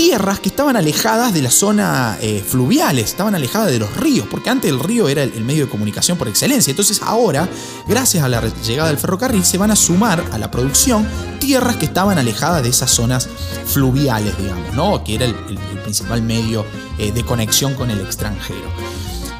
tierras 0.00 0.40
que 0.40 0.48
estaban 0.48 0.76
alejadas 0.76 1.34
de 1.34 1.42
la 1.42 1.50
zona 1.50 2.16
eh, 2.22 2.42
fluviales, 2.42 3.04
estaban 3.04 3.34
alejadas 3.34 3.70
de 3.70 3.78
los 3.78 3.94
ríos, 3.98 4.26
porque 4.30 4.48
antes 4.48 4.70
el 4.70 4.80
río 4.80 5.10
era 5.10 5.22
el, 5.22 5.44
medio 5.44 5.66
de 5.66 5.70
comunicación 5.70 6.16
por 6.16 6.26
excelencia. 6.26 6.70
Entonces 6.70 7.02
ahora, 7.02 7.46
gracias 7.86 8.24
a 8.24 8.28
la 8.30 8.42
llegada 8.66 8.88
del 8.88 8.96
ferrocarril, 8.96 9.44
se 9.44 9.58
van 9.58 9.70
a 9.70 9.76
sumar 9.76 10.24
a 10.32 10.38
la 10.38 10.50
producción 10.50 11.06
tierras 11.38 11.76
que 11.76 11.84
estaban 11.84 12.16
alejadas 12.16 12.62
de 12.62 12.70
esas 12.70 12.90
zonas 12.90 13.28
fluviales, 13.66 14.38
digamos, 14.38 14.74
¿no? 14.74 15.04
que 15.04 15.16
era 15.16 15.26
el, 15.26 15.34
principal 15.82 16.22
medio 16.22 16.64
eh, 16.96 17.12
de 17.12 17.22
conexión 17.22 17.74
con 17.74 17.90
el 17.90 18.00
extranjero. 18.00 18.72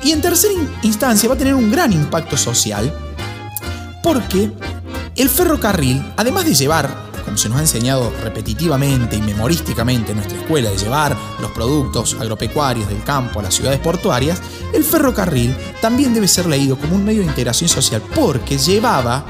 Y 0.03 0.13
en 0.13 0.21
tercera 0.21 0.53
instancia 0.83 1.27
va 1.27 1.37
a 1.37 1.39
tener 1.39 1.55
un 1.55 1.71
gran 1.71 1.91
impacto 1.91 2.37
social 2.37 2.95
porque 4.03 4.53
el 5.17 5.31
ferrocarril, 5.31 6.05
además 6.19 6.45
de 6.45 6.55
llevar 6.55 7.10
como 7.31 7.39
se 7.39 7.49
nos 7.49 7.59
ha 7.59 7.61
enseñado 7.61 8.13
repetitivamente 8.25 9.15
y 9.15 9.23
memorísticamente 9.23 10.11
en 10.11 10.17
nuestra 10.17 10.37
escuela, 10.37 10.69
de 10.69 10.77
llevar 10.77 11.17
los 11.39 11.53
productos 11.53 12.17
agropecuarios 12.19 12.89
del 12.89 13.05
campo 13.05 13.39
a 13.39 13.45
las 13.45 13.55
ciudades 13.55 13.79
portuarias, 13.79 14.43
el 14.75 14.83
ferrocarril 14.83 15.55
también 15.81 16.13
debe 16.13 16.27
ser 16.27 16.47
leído 16.47 16.77
como 16.77 16.97
un 16.97 17.05
medio 17.05 17.21
de 17.21 17.29
integración 17.29 17.69
social 17.69 18.03
porque 18.17 18.59
llevaba, 18.59 19.25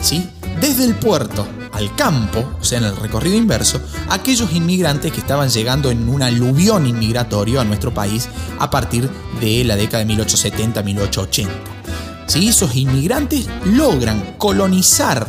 ¿sí? 0.00 0.30
desde 0.60 0.84
el 0.84 0.94
puerto 0.94 1.44
al 1.72 1.92
campo, 1.96 2.48
o 2.60 2.64
sea, 2.64 2.78
en 2.78 2.84
el 2.84 2.96
recorrido 2.96 3.36
inverso, 3.36 3.80
aquellos 4.08 4.52
inmigrantes 4.52 5.10
que 5.10 5.18
estaban 5.18 5.48
llegando 5.48 5.90
en 5.90 6.08
un 6.08 6.22
aluvión 6.22 6.86
inmigratorio 6.86 7.60
a 7.60 7.64
nuestro 7.64 7.92
país 7.92 8.28
a 8.60 8.70
partir 8.70 9.10
de 9.40 9.64
la 9.64 9.74
década 9.74 10.04
de 10.04 10.14
1870-1880. 10.14 11.48
¿Sí? 12.28 12.48
Esos 12.48 12.76
inmigrantes 12.76 13.48
logran 13.64 14.36
colonizar 14.38 15.26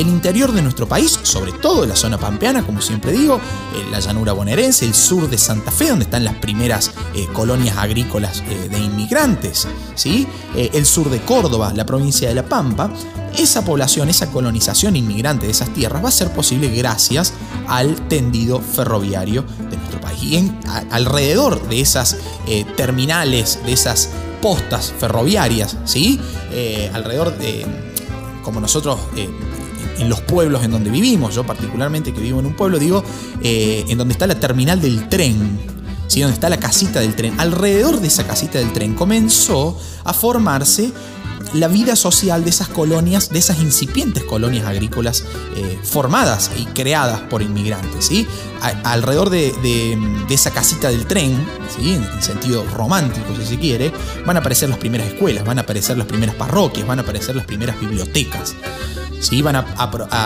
el 0.00 0.08
interior 0.08 0.50
de 0.52 0.62
nuestro 0.62 0.88
país, 0.88 1.18
sobre 1.22 1.52
todo 1.52 1.84
la 1.84 1.94
zona 1.94 2.16
pampeana, 2.16 2.64
como 2.64 2.80
siempre 2.80 3.12
digo, 3.12 3.36
eh, 3.36 3.84
la 3.90 4.00
llanura 4.00 4.32
bonaerense, 4.32 4.86
el 4.86 4.94
sur 4.94 5.28
de 5.28 5.36
Santa 5.36 5.70
Fe, 5.70 5.90
donde 5.90 6.06
están 6.06 6.24
las 6.24 6.36
primeras 6.36 6.92
eh, 7.14 7.28
colonias 7.34 7.76
agrícolas 7.76 8.42
eh, 8.48 8.68
de 8.70 8.78
inmigrantes, 8.78 9.68
¿sí? 9.94 10.26
el 10.54 10.86
sur 10.86 11.10
de 11.10 11.20
Córdoba, 11.20 11.72
la 11.76 11.84
provincia 11.84 12.28
de 12.28 12.34
La 12.34 12.44
Pampa, 12.44 12.90
esa 13.36 13.62
población, 13.62 14.08
esa 14.08 14.30
colonización 14.30 14.96
inmigrante 14.96 15.44
de 15.44 15.52
esas 15.52 15.72
tierras 15.74 16.02
va 16.02 16.08
a 16.08 16.12
ser 16.12 16.32
posible 16.32 16.68
gracias 16.70 17.34
al 17.68 18.08
tendido 18.08 18.60
ferroviario 18.60 19.44
de 19.70 19.76
nuestro 19.76 20.00
país. 20.00 20.20
Y 20.22 20.52
alrededor 20.90 21.68
de 21.68 21.80
esas 21.80 22.16
terminales, 22.76 23.60
de 23.64 23.72
esas 23.72 24.10
postas 24.42 24.92
ferroviarias, 24.98 25.76
¿sí? 25.84 26.20
alrededor 26.92 27.38
de, 27.38 27.64
como 28.42 28.60
nosotros 28.60 28.98
en 29.98 30.08
los 30.08 30.20
pueblos 30.20 30.64
en 30.64 30.70
donde 30.70 30.90
vivimos, 30.90 31.34
yo 31.34 31.44
particularmente 31.44 32.12
que 32.12 32.20
vivo 32.20 32.40
en 32.40 32.46
un 32.46 32.54
pueblo, 32.54 32.78
digo, 32.78 33.04
eh, 33.42 33.84
en 33.88 33.98
donde 33.98 34.12
está 34.12 34.26
la 34.26 34.38
terminal 34.38 34.80
del 34.80 35.08
tren, 35.08 35.58
¿sí? 36.06 36.20
donde 36.20 36.34
está 36.34 36.48
la 36.48 36.58
casita 36.58 37.00
del 37.00 37.14
tren. 37.14 37.38
Alrededor 37.38 38.00
de 38.00 38.08
esa 38.08 38.26
casita 38.26 38.58
del 38.58 38.72
tren 38.72 38.94
comenzó 38.94 39.78
a 40.04 40.12
formarse 40.12 40.92
la 41.52 41.68
vida 41.68 41.96
social 41.96 42.44
de 42.44 42.50
esas 42.50 42.68
colonias, 42.68 43.30
de 43.30 43.38
esas 43.38 43.60
incipientes 43.60 44.24
colonias 44.24 44.66
agrícolas 44.66 45.24
eh, 45.56 45.78
formadas 45.82 46.50
y 46.56 46.66
creadas 46.66 47.20
por 47.22 47.42
inmigrantes. 47.42 48.06
¿sí? 48.06 48.26
alrededor 48.60 49.30
de, 49.30 49.96
esa 50.28 50.50
casita 50.50 50.90
del 50.90 51.06
tren, 51.06 51.36
en 51.82 52.22
sentido 52.22 52.64
romántico 52.74 53.34
si 53.36 53.46
se 53.46 53.58
quiere, 53.58 53.92
van 54.26 54.36
a 54.36 54.40
aparecer 54.40 54.68
las 54.68 54.78
primeras 54.78 55.08
escuelas, 55.08 55.44
van 55.44 55.58
a 55.58 55.62
aparecer 55.62 55.96
las 55.96 56.06
primeras 56.06 56.34
parroquias, 56.34 56.86
van 56.86 56.98
a 56.98 57.02
aparecer 57.02 57.34
las 57.36 57.46
primeras 57.46 57.80
bibliotecas. 57.80 58.54
¿Sí? 59.20 59.42
van 59.42 59.56
a, 59.56 59.60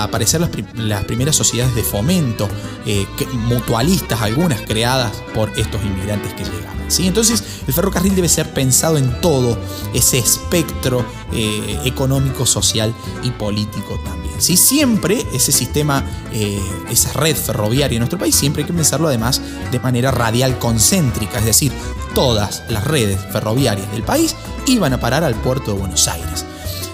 aparecer 0.02 0.40
las, 0.40 1.04
primeras 1.04 1.36
sociedades 1.36 1.74
de 1.74 1.82
fomento, 1.82 2.48
eh, 2.86 3.06
mutualistas, 3.34 4.22
algunas 4.22 4.62
creadas 4.62 5.12
por 5.34 5.50
estos 5.58 5.82
inmigrantes 5.84 6.32
que 6.34 6.44
llegaban. 6.44 6.90
¿sí? 6.90 7.06
Entonces 7.06 7.42
el 7.66 7.74
ferrocarril 7.74 8.14
debe 8.14 8.28
ser 8.28 8.52
pensado 8.54 8.96
en 8.96 9.20
todo 9.20 9.58
ese 9.92 10.18
espectro 10.18 11.04
eh, 11.32 11.80
económico, 11.84 12.46
social 12.46 12.94
y 13.22 13.30
político 13.30 14.00
también. 14.04 14.34
¿sí? 14.38 14.56
Siempre 14.56 15.26
ese 15.32 15.52
sistema, 15.52 16.04
eh, 16.32 16.60
esa 16.90 17.12
red 17.12 17.36
ferroviaria 17.36 17.96
en 17.96 18.00
nuestro 18.00 18.18
país, 18.18 18.34
siempre 18.34 18.62
hay 18.62 18.66
que 18.66 18.74
pensarlo 18.74 19.08
además 19.08 19.40
de 19.70 19.80
manera 19.80 20.10
radial 20.10 20.58
concéntrica, 20.58 21.38
es 21.38 21.44
decir, 21.44 21.72
todas 22.14 22.62
las 22.68 22.84
redes 22.84 23.20
ferroviarias 23.32 23.90
del 23.90 24.04
país 24.04 24.36
iban 24.66 24.92
a 24.92 25.00
parar 25.00 25.24
al 25.24 25.34
puerto 25.34 25.72
de 25.72 25.80
Buenos 25.80 26.06
Aires. 26.06 26.46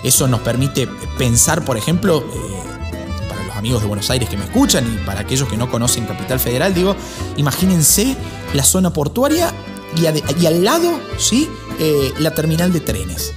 Eso 0.03 0.27
nos 0.29 0.41
permite 0.41 0.89
pensar, 1.19 1.65
por 1.65 1.77
ejemplo, 1.77 2.21
eh, 2.21 3.29
para 3.29 3.45
los 3.45 3.57
amigos 3.57 3.83
de 3.83 3.89
Buenos 3.89 4.11
Aires 4.11 4.29
que 4.29 4.37
me 4.37 4.45
escuchan 4.45 4.87
y 4.93 5.05
para 5.05 5.21
aquellos 5.21 5.49
que 5.49 5.57
no 5.57 5.71
conocen 5.71 6.07
Capital 6.07 6.41
Federal, 6.41 6.75
digo, 6.75 6.97
imagínense 7.37 8.17
la 8.55 8.65
zona 8.65 8.93
portuaria 8.93 9.53
y, 9.97 10.07
al 10.47 10.65
lado, 10.65 11.01
¿sí? 11.19 11.49
Eh, 11.79 12.13
la 12.19 12.35
terminal 12.35 12.73
de 12.73 12.81
trenes. 12.81 13.33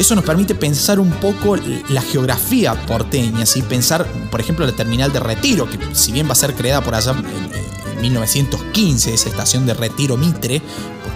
Eso 0.00 0.14
nos 0.14 0.24
permite 0.24 0.54
pensar 0.54 0.98
un 0.98 1.10
poco 1.10 1.56
la 1.90 2.00
geografía 2.00 2.74
porteña, 2.86 3.44
¿sí? 3.44 3.60
pensar, 3.60 4.06
por 4.30 4.40
ejemplo, 4.40 4.64
la 4.64 4.72
terminal 4.72 5.12
de 5.12 5.20
Retiro, 5.20 5.68
que 5.68 5.78
si 5.94 6.10
bien 6.10 6.26
va 6.26 6.32
a 6.32 6.36
ser 6.36 6.54
creada 6.54 6.82
por 6.82 6.94
allá 6.94 7.12
en, 7.12 8.00
1915, 8.00 9.12
esa 9.12 9.28
estación 9.28 9.66
de 9.66 9.74
Retiro 9.74 10.16
Mitre, 10.16 10.62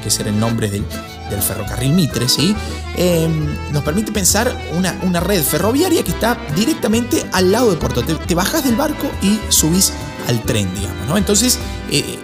porque 0.05 0.11
ese 0.11 0.23
era 0.23 0.31
el 0.31 0.39
nombre 0.39 0.69
del, 0.69 0.85
del 1.31 1.41
ferrocarril 1.41 1.93
Mitre, 1.93 2.29
¿sí? 2.29 2.55
Em, 2.97 3.57
nos 3.73 3.83
permite 3.83 4.13
pensar 4.13 4.55
una, 4.77 4.95
una, 5.03 5.19
red 5.19 5.43
ferroviaria 5.43 6.05
que 6.05 6.11
está 6.11 6.37
directamente 6.55 7.25
al 7.33 7.51
lado 7.51 7.71
de 7.71 7.79
Puerto. 7.79 8.03
Te, 8.03 8.15
te 8.15 8.35
bajas 8.35 8.65
del 8.65 8.77
barco 8.77 9.11
y 9.23 9.41
subís 9.49 9.95
al 10.29 10.43
tren, 10.43 10.73
digamos, 10.75 11.09
¿no? 11.09 11.17
Entonces, 11.17 11.59
eh, 11.91 12.19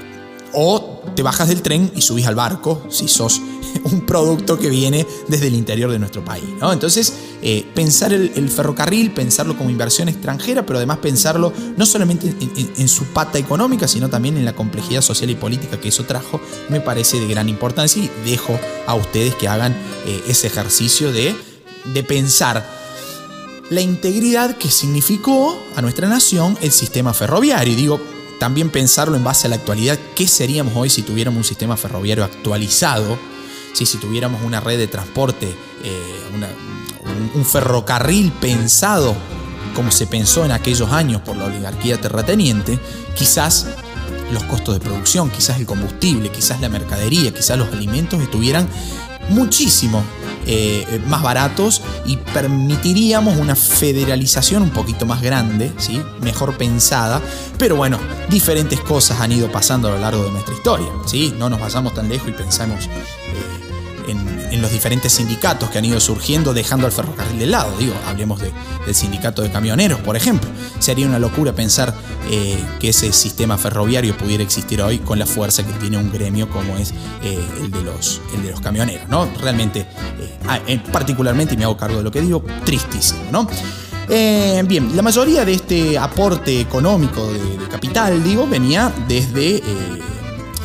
o 0.53 1.00
te 1.15 1.23
bajas 1.23 1.49
del 1.49 1.63
tren 1.63 1.93
y 1.95 2.03
subís 2.03 2.27
al 2.27 2.35
barco 2.35 2.83
si 2.89 3.09
sos 3.09 3.41
un 3.85 4.07
producto 4.07 4.59
que 4.59 4.69
viene 4.69 5.07
desde 5.29 5.49
el 5.49 5.55
interior 5.55 5.91
de 5.91 5.99
nuestro 5.99 6.25
país. 6.25 6.45
Entonces, 6.61 7.13
eh, 7.43 7.67
pensar 7.75 8.13
el, 8.13 8.49
ferrocarril, 8.51 9.13
pensarlo 9.13 9.57
como 9.57 9.71
inversión 9.71 10.09
extranjera, 10.09 10.67
pero 10.67 10.79
además 10.79 10.99
pensarlo 10.99 11.53
no 11.77 11.87
solamente 11.87 12.35
en, 12.41 12.89
su 12.89 13.05
pata 13.07 13.39
económica, 13.39 13.89
sino 13.89 14.09
también 14.09 14.37
en 14.37 14.45
la 14.45 14.55
complejidad 14.55 15.03
social 15.03 15.31
y 15.31 15.35
política 15.35 15.81
que 15.81 15.89
eso 15.89 16.05
trajo, 16.05 16.41
me 16.69 16.81
parece 16.81 17.19
de 17.21 17.27
gran 17.27 17.49
importancia 17.49 18.03
y 18.03 18.11
dejo 18.29 18.59
a 18.87 18.95
ustedes 18.95 19.35
que 19.35 19.49
hagan 19.49 19.73
eh, 20.07 20.23
ese 20.29 20.49
ejercicio 20.49 21.13
de, 21.13 21.35
de 21.93 22.03
pensar 22.03 22.81
la 23.71 23.81
integridad 23.81 24.57
que 24.57 24.69
significó 24.69 25.57
a 25.77 25.83
nuestra 25.83 26.09
nación 26.09 26.59
el 26.61 26.73
sistema 26.73 27.15
ferroviario. 27.15 27.73
Y 27.73 27.77
digo, 27.77 28.01
también 28.41 28.71
pensarlo 28.71 29.17
en 29.17 29.23
base 29.23 29.47
a 29.47 29.51
la 29.51 29.57
actualidad, 29.57 29.99
¿qué 30.17 30.27
seríamos 30.27 30.73
hoy 30.75 30.89
si 30.89 31.03
tuviéramos 31.03 31.37
un 31.37 31.45
sistema 31.45 31.77
ferroviario 31.77 32.25
actualizado? 32.25 33.19
Si, 33.75 33.85
tuviéramos 33.99 34.43
una 34.43 34.61
red 34.61 34.79
de 34.79 34.89
transporte, 34.89 35.55
eh, 35.85 36.49
un, 37.35 37.45
ferrocarril 37.45 38.33
pensado 38.33 39.15
como 39.75 39.91
se 39.91 40.07
pensó 40.07 40.45
en 40.45 40.53
aquellos 40.53 40.91
años 40.91 41.21
por 41.21 41.37
la 41.37 41.45
oligarquía 41.45 42.01
terrateniente, 42.01 42.79
quizás 43.15 43.67
los 44.33 44.43
costos 44.45 44.75
de 44.75 44.81
producción, 44.81 45.31
quizás 45.31 45.59
el 45.59 45.67
combustible, 45.67 46.31
quizás 46.31 46.61
la 46.63 46.71
mercadería, 46.71 47.33
quizás 47.33 47.59
los 47.59 47.71
alimentos 47.73 48.21
estuvieran 48.23 48.67
muchísimo 49.29 50.03
eh, 50.47 51.01
más 51.07 51.23
baratos 51.23 51.83
y 52.07 52.17
permitiríamos 52.17 53.37
una 53.39 53.55
federalización 53.55 54.63
un 54.63 54.71
poquito 54.71 55.07
más 55.07 55.23
grande, 55.23 55.73
¿sí? 55.79 56.03
mejor 56.21 56.57
pensada. 56.57 57.21
Pero 57.59 57.77
bueno, 57.77 57.99
diferentes 58.29 58.81
cosas 58.81 59.21
han 59.21 59.33
ido 59.33 59.51
pasando 59.51 59.89
a 59.89 59.93
lo 59.93 59.99
largo 59.99 60.25
de 60.25 60.31
nuestra 60.31 60.55
historia. 60.55 60.89
¿sí? 61.07 61.35
No 61.39 61.51
nos 61.51 61.61
vayamos 61.61 61.95
tan 61.95 62.09
lejos 62.09 62.29
y 62.29 62.33
pensamos 62.33 62.87
eh, 62.87 63.60
en, 64.11 64.61
los 64.61 64.71
diferentes 64.71 65.13
sindicatos 65.13 65.71
que 65.71 65.79
han 65.79 65.85
ido 65.85 66.01
surgiendo 66.01 66.53
dejando 66.53 66.87
al 66.87 66.93
ferrocarril 66.93 67.39
de 67.39 67.47
lado. 67.47 67.75
Digo, 67.79 67.95
hablemos 68.07 68.41
del 68.41 68.95
sindicato 68.95 69.43
de 69.43 69.51
camioneros, 69.51 70.01
por 70.01 70.17
ejemplo. 70.17 70.51
Sería 70.79 71.07
una 71.07 71.19
locura 71.19 71.55
pensar 71.55 71.95
eh, 72.31 72.63
que 72.79 72.91
ese 72.91 73.13
sistema 73.13 73.57
ferroviario 73.57 74.17
pudiera 74.17 74.43
existir 74.43 74.83
hoy 74.83 74.99
con 74.99 75.19
la 75.19 75.27
fuerza 75.27 75.67
que 75.67 75.73
tiene 75.75 75.97
un 75.97 76.13
gremio 76.13 76.51
como 76.51 76.77
es 76.77 76.93
eh, 77.23 77.39
el, 77.61 77.71
de 77.71 77.83
los, 77.83 78.21
de 78.43 78.51
los 78.51 78.61
camioneros, 78.61 79.09
¿no? 79.09 79.29
Realmente, 79.41 79.81
eh, 79.81 80.39
ah, 80.47 80.59
particularmente, 80.93 81.55
y 81.55 81.57
me 81.57 81.65
hago 81.65 81.77
cargo 81.77 81.99
de 81.99 82.05
lo 82.05 82.11
que 82.11 82.21
digo, 82.21 82.45
tristísimo, 82.65 83.21
¿no? 83.31 83.49
bien, 84.65 84.97
la 84.97 85.03
mayoría 85.03 85.45
de 85.45 85.53
este 85.53 85.97
aporte 85.97 86.61
económico 86.61 87.33
de, 87.33 87.69
capital, 87.69 88.25
digo, 88.25 88.45
venía 88.45 88.93
desde 89.07 89.63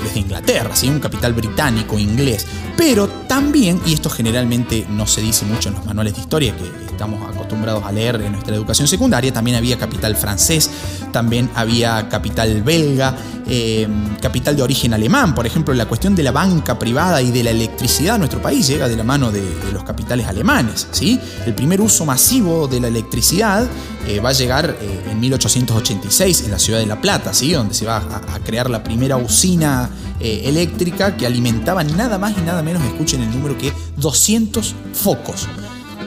desde 0.06 0.22
Inglaterra, 0.22 0.76
¿sí? 0.76 0.88
un 0.88 1.00
capital 1.00 1.34
británico, 1.34 2.00
inglés. 2.00 2.48
Pero 2.78 3.08
también, 3.08 3.82
y 3.86 3.94
esto 3.94 4.10
generalmente 4.10 4.86
no 4.90 5.06
se 5.08 5.22
dice 5.22 5.46
mucho 5.46 5.70
en 5.70 5.76
los 5.76 5.86
manuales 5.86 6.14
de 6.16 6.22
historia 6.22 6.56
que 6.56 6.85
estamos 6.96 7.22
acostumbrados 7.30 7.84
a 7.84 7.92
leer 7.92 8.22
en 8.22 8.32
nuestra 8.32 8.56
educación 8.56 8.88
secundaria, 8.88 9.32
también 9.32 9.58
había 9.58 9.78
capital 9.78 10.16
francés, 10.16 10.70
también 11.12 11.50
había 11.54 12.08
capital 12.10 12.64
belga, 12.64 13.16
eh, 13.48 13.88
capital 14.22 14.56
de 14.56 14.64
origen 14.64 14.94
alemán. 14.94 15.36
Por 15.36 15.46
ejemplo, 15.46 15.74
la 15.74 15.86
cuestión 15.86 16.16
de 16.16 16.24
la 16.24 16.32
banca 16.32 16.80
privada 16.80 17.22
y 17.22 17.32
de 17.32 17.44
la 17.44 17.52
electricidad 17.52 18.18
nuestro 18.18 18.42
país 18.42 18.68
llega 18.68 18.88
de 18.88 18.96
la 18.96 19.04
mano 19.04 19.32
de, 19.32 19.44
los 19.74 19.84
capitales 19.84 20.26
alemanes. 20.28 20.88
¿sí? 20.92 21.20
El 21.46 21.54
primer 21.54 21.82
uso 21.82 22.06
masivo 22.06 22.68
de 22.68 22.80
la 22.80 22.88
electricidad 22.88 23.68
eh, 24.08 24.20
va 24.20 24.30
a 24.30 24.34
llegar 24.34 24.78
eh, 24.82 25.10
en 25.12 25.20
1886 25.20 26.44
en 26.46 26.52
la 26.52 26.60
ciudad 26.60 26.80
de 26.80 26.86
La 26.86 27.02
Plata, 27.02 27.34
¿sí? 27.34 27.52
donde 27.52 27.74
se 27.74 27.86
va 27.86 27.98
a, 27.98 28.40
crear 28.40 28.70
la 28.70 28.84
primera 28.84 29.18
usina 29.18 29.90
eléctrica 30.20 31.18
que 31.18 31.26
alimentaba 31.26 31.84
nada 31.84 32.18
más 32.18 32.36
y 32.38 32.42
nada 32.42 32.64
menos, 32.64 32.84
escuchen 32.84 33.22
el 33.22 33.32
número 33.32 33.58
que 33.58 33.74
200 33.98 34.76
focos. 34.94 35.48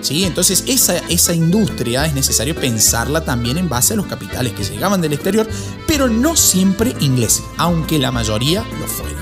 ¿Sí? 0.01 0.25
Entonces 0.25 0.65
esa, 0.67 0.97
esa 1.09 1.35
industria 1.35 2.07
es 2.07 2.15
necesario 2.15 2.55
pensarla 2.55 3.25
también 3.25 3.59
en 3.59 3.69
base 3.69 3.95
a 3.95 3.97
los 3.97 4.07
capitales 4.07 4.53
que 4.53 4.65
llegaban 4.65 5.01
del 5.01 5.13
exterior, 5.13 5.49
pero 5.87 6.09
no 6.09 6.37
siempre 6.37 6.95
ingleses, 7.01 7.43
aunque 7.57 7.99
la 7.99 8.13
mayoría 8.13 8.65
lo 8.81 8.87
fueron. 8.87 9.19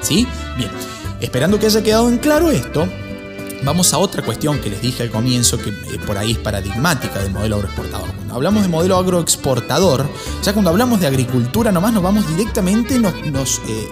¿Sí? 0.00 0.26
Bien, 0.56 0.70
esperando 1.20 1.58
que 1.58 1.66
haya 1.66 1.82
quedado 1.82 2.08
en 2.08 2.18
claro 2.18 2.50
esto, 2.50 2.88
vamos 3.64 3.92
a 3.92 3.98
otra 3.98 4.22
cuestión 4.22 4.58
que 4.60 4.70
les 4.70 4.80
dije 4.80 5.02
al 5.02 5.10
comienzo, 5.10 5.58
que 5.58 5.70
eh, 5.70 5.98
por 6.06 6.18
ahí 6.18 6.32
es 6.32 6.38
paradigmática 6.38 7.20
del 7.20 7.32
modelo 7.32 7.56
agroexportador. 7.56 8.12
Cuando 8.12 8.34
hablamos 8.34 8.62
de 8.62 8.68
modelo 8.68 8.96
agroexportador, 8.96 10.06
ya 10.42 10.52
cuando 10.52 10.70
hablamos 10.70 11.00
de 11.00 11.06
agricultura 11.06 11.72
nomás 11.72 11.92
nos 11.92 12.02
vamos 12.02 12.28
directamente, 12.28 12.98
nos, 12.98 13.14
eh, 13.68 13.88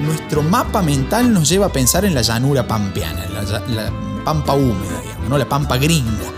nuestro 0.00 0.42
mapa 0.42 0.82
mental 0.82 1.32
nos 1.32 1.48
lleva 1.48 1.66
a 1.66 1.72
pensar 1.72 2.04
en 2.04 2.14
la 2.14 2.22
llanura 2.22 2.66
pampeana, 2.66 3.26
la 3.28 4.11
pampa 4.24 4.54
húmeda, 4.54 5.00
digamos, 5.02 5.28
¿no? 5.28 5.38
la 5.38 5.48
pampa 5.48 5.76
gringa. 5.76 6.30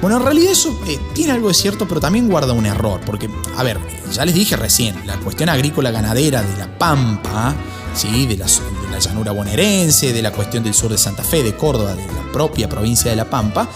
Bueno, 0.00 0.18
en 0.18 0.22
realidad 0.22 0.52
eso 0.52 0.78
eh, 0.86 0.98
tiene 1.12 1.32
algo 1.32 1.48
de 1.48 1.54
cierto, 1.54 1.88
pero 1.88 2.00
también 2.00 2.28
guarda 2.28 2.52
un 2.52 2.66
error, 2.66 3.00
porque, 3.04 3.28
a 3.56 3.62
ver, 3.64 3.80
ya 4.12 4.24
les 4.24 4.34
dije 4.34 4.56
recién, 4.56 4.94
la 5.06 5.16
cuestión 5.16 5.48
agrícola 5.48 5.90
ganadera 5.90 6.42
de 6.42 6.56
la 6.56 6.78
pampa, 6.78 7.54
¿sí? 7.94 8.26
de, 8.26 8.36
la, 8.36 8.46
de 8.46 8.90
la 8.92 8.98
llanura 9.00 9.32
bonaerense, 9.32 10.12
de 10.12 10.22
la 10.22 10.30
cuestión 10.30 10.62
del 10.62 10.74
sur 10.74 10.90
de 10.90 10.98
Santa 10.98 11.24
Fe, 11.24 11.42
de 11.42 11.56
Córdoba, 11.56 11.94
de 11.94 12.06
la 12.06 12.32
propia 12.32 12.68
provincia 12.68 13.10
de 13.10 13.16
La 13.16 13.28
Pampa, 13.28 13.68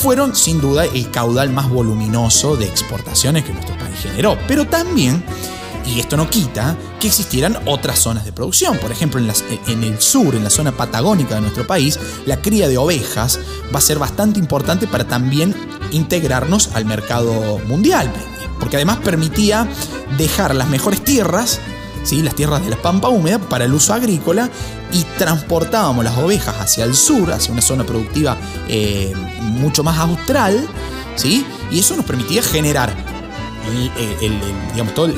fueron 0.00 0.34
sin 0.34 0.60
duda 0.60 0.86
el 0.86 1.10
caudal 1.10 1.50
más 1.50 1.68
voluminoso 1.68 2.56
de 2.56 2.66
exportaciones 2.66 3.44
que 3.44 3.52
nuestro 3.52 3.76
país 3.78 3.96
generó, 4.02 4.36
pero 4.48 4.66
también 4.66 5.22
y 5.94 6.00
esto 6.00 6.16
no 6.16 6.30
quita 6.30 6.76
que 7.00 7.08
existieran 7.08 7.58
otras 7.66 7.98
zonas 7.98 8.24
de 8.24 8.32
producción. 8.32 8.78
Por 8.78 8.92
ejemplo, 8.92 9.20
en, 9.20 9.82
el 9.82 10.00
sur, 10.00 10.34
en 10.34 10.44
la 10.44 10.50
zona 10.50 10.72
patagónica 10.72 11.34
de 11.34 11.40
nuestro 11.40 11.66
país, 11.66 11.98
la 12.26 12.40
cría 12.40 12.68
de 12.68 12.78
ovejas 12.78 13.40
va 13.74 13.78
a 13.78 13.82
ser 13.82 13.98
bastante 13.98 14.38
importante 14.38 14.86
para 14.86 15.04
también 15.04 15.54
integrarnos 15.90 16.70
al 16.74 16.84
mercado 16.84 17.58
mundial. 17.66 18.10
Porque 18.58 18.76
además 18.76 18.98
permitía 18.98 19.68
dejar 20.16 20.54
las 20.54 20.68
mejores 20.68 21.02
tierras 21.02 21.60
¿Sí? 22.02 22.22
las 22.22 22.34
tierras 22.34 22.64
de 22.64 22.70
la 22.70 22.80
pampa 22.80 23.10
húmeda 23.10 23.38
para 23.38 23.66
el 23.66 23.74
uso 23.74 23.92
agrícola 23.92 24.48
y 24.90 25.02
transportábamos 25.18 26.02
las 26.02 26.16
ovejas 26.16 26.56
hacia 26.58 26.84
el 26.84 26.94
sur, 26.94 27.30
hacia 27.30 27.52
una 27.52 27.60
zona 27.60 27.84
productiva 27.84 28.38
eh, 28.68 29.12
mucho 29.40 29.84
más 29.84 29.98
austral, 29.98 30.66
¿sí? 31.14 31.44
y 31.70 31.80
eso 31.80 31.96
nos 31.96 32.06
permitía 32.06 32.42
generar 32.42 32.90
el, 34.22 34.40
digamos, 34.72 34.94
todo 34.94 35.06
el, 35.06 35.14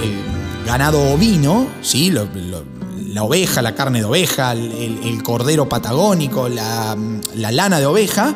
ganado 0.66 1.12
ovino, 1.12 1.68
¿sí? 1.82 2.10
la 2.10 3.22
oveja, 3.22 3.62
la 3.62 3.74
carne 3.74 4.00
de 4.00 4.04
oveja, 4.04 4.52
el, 4.52 5.22
cordero 5.22 5.68
patagónico, 5.68 6.48
la, 6.48 6.96
lana 7.34 7.78
de 7.78 7.86
oveja, 7.86 8.34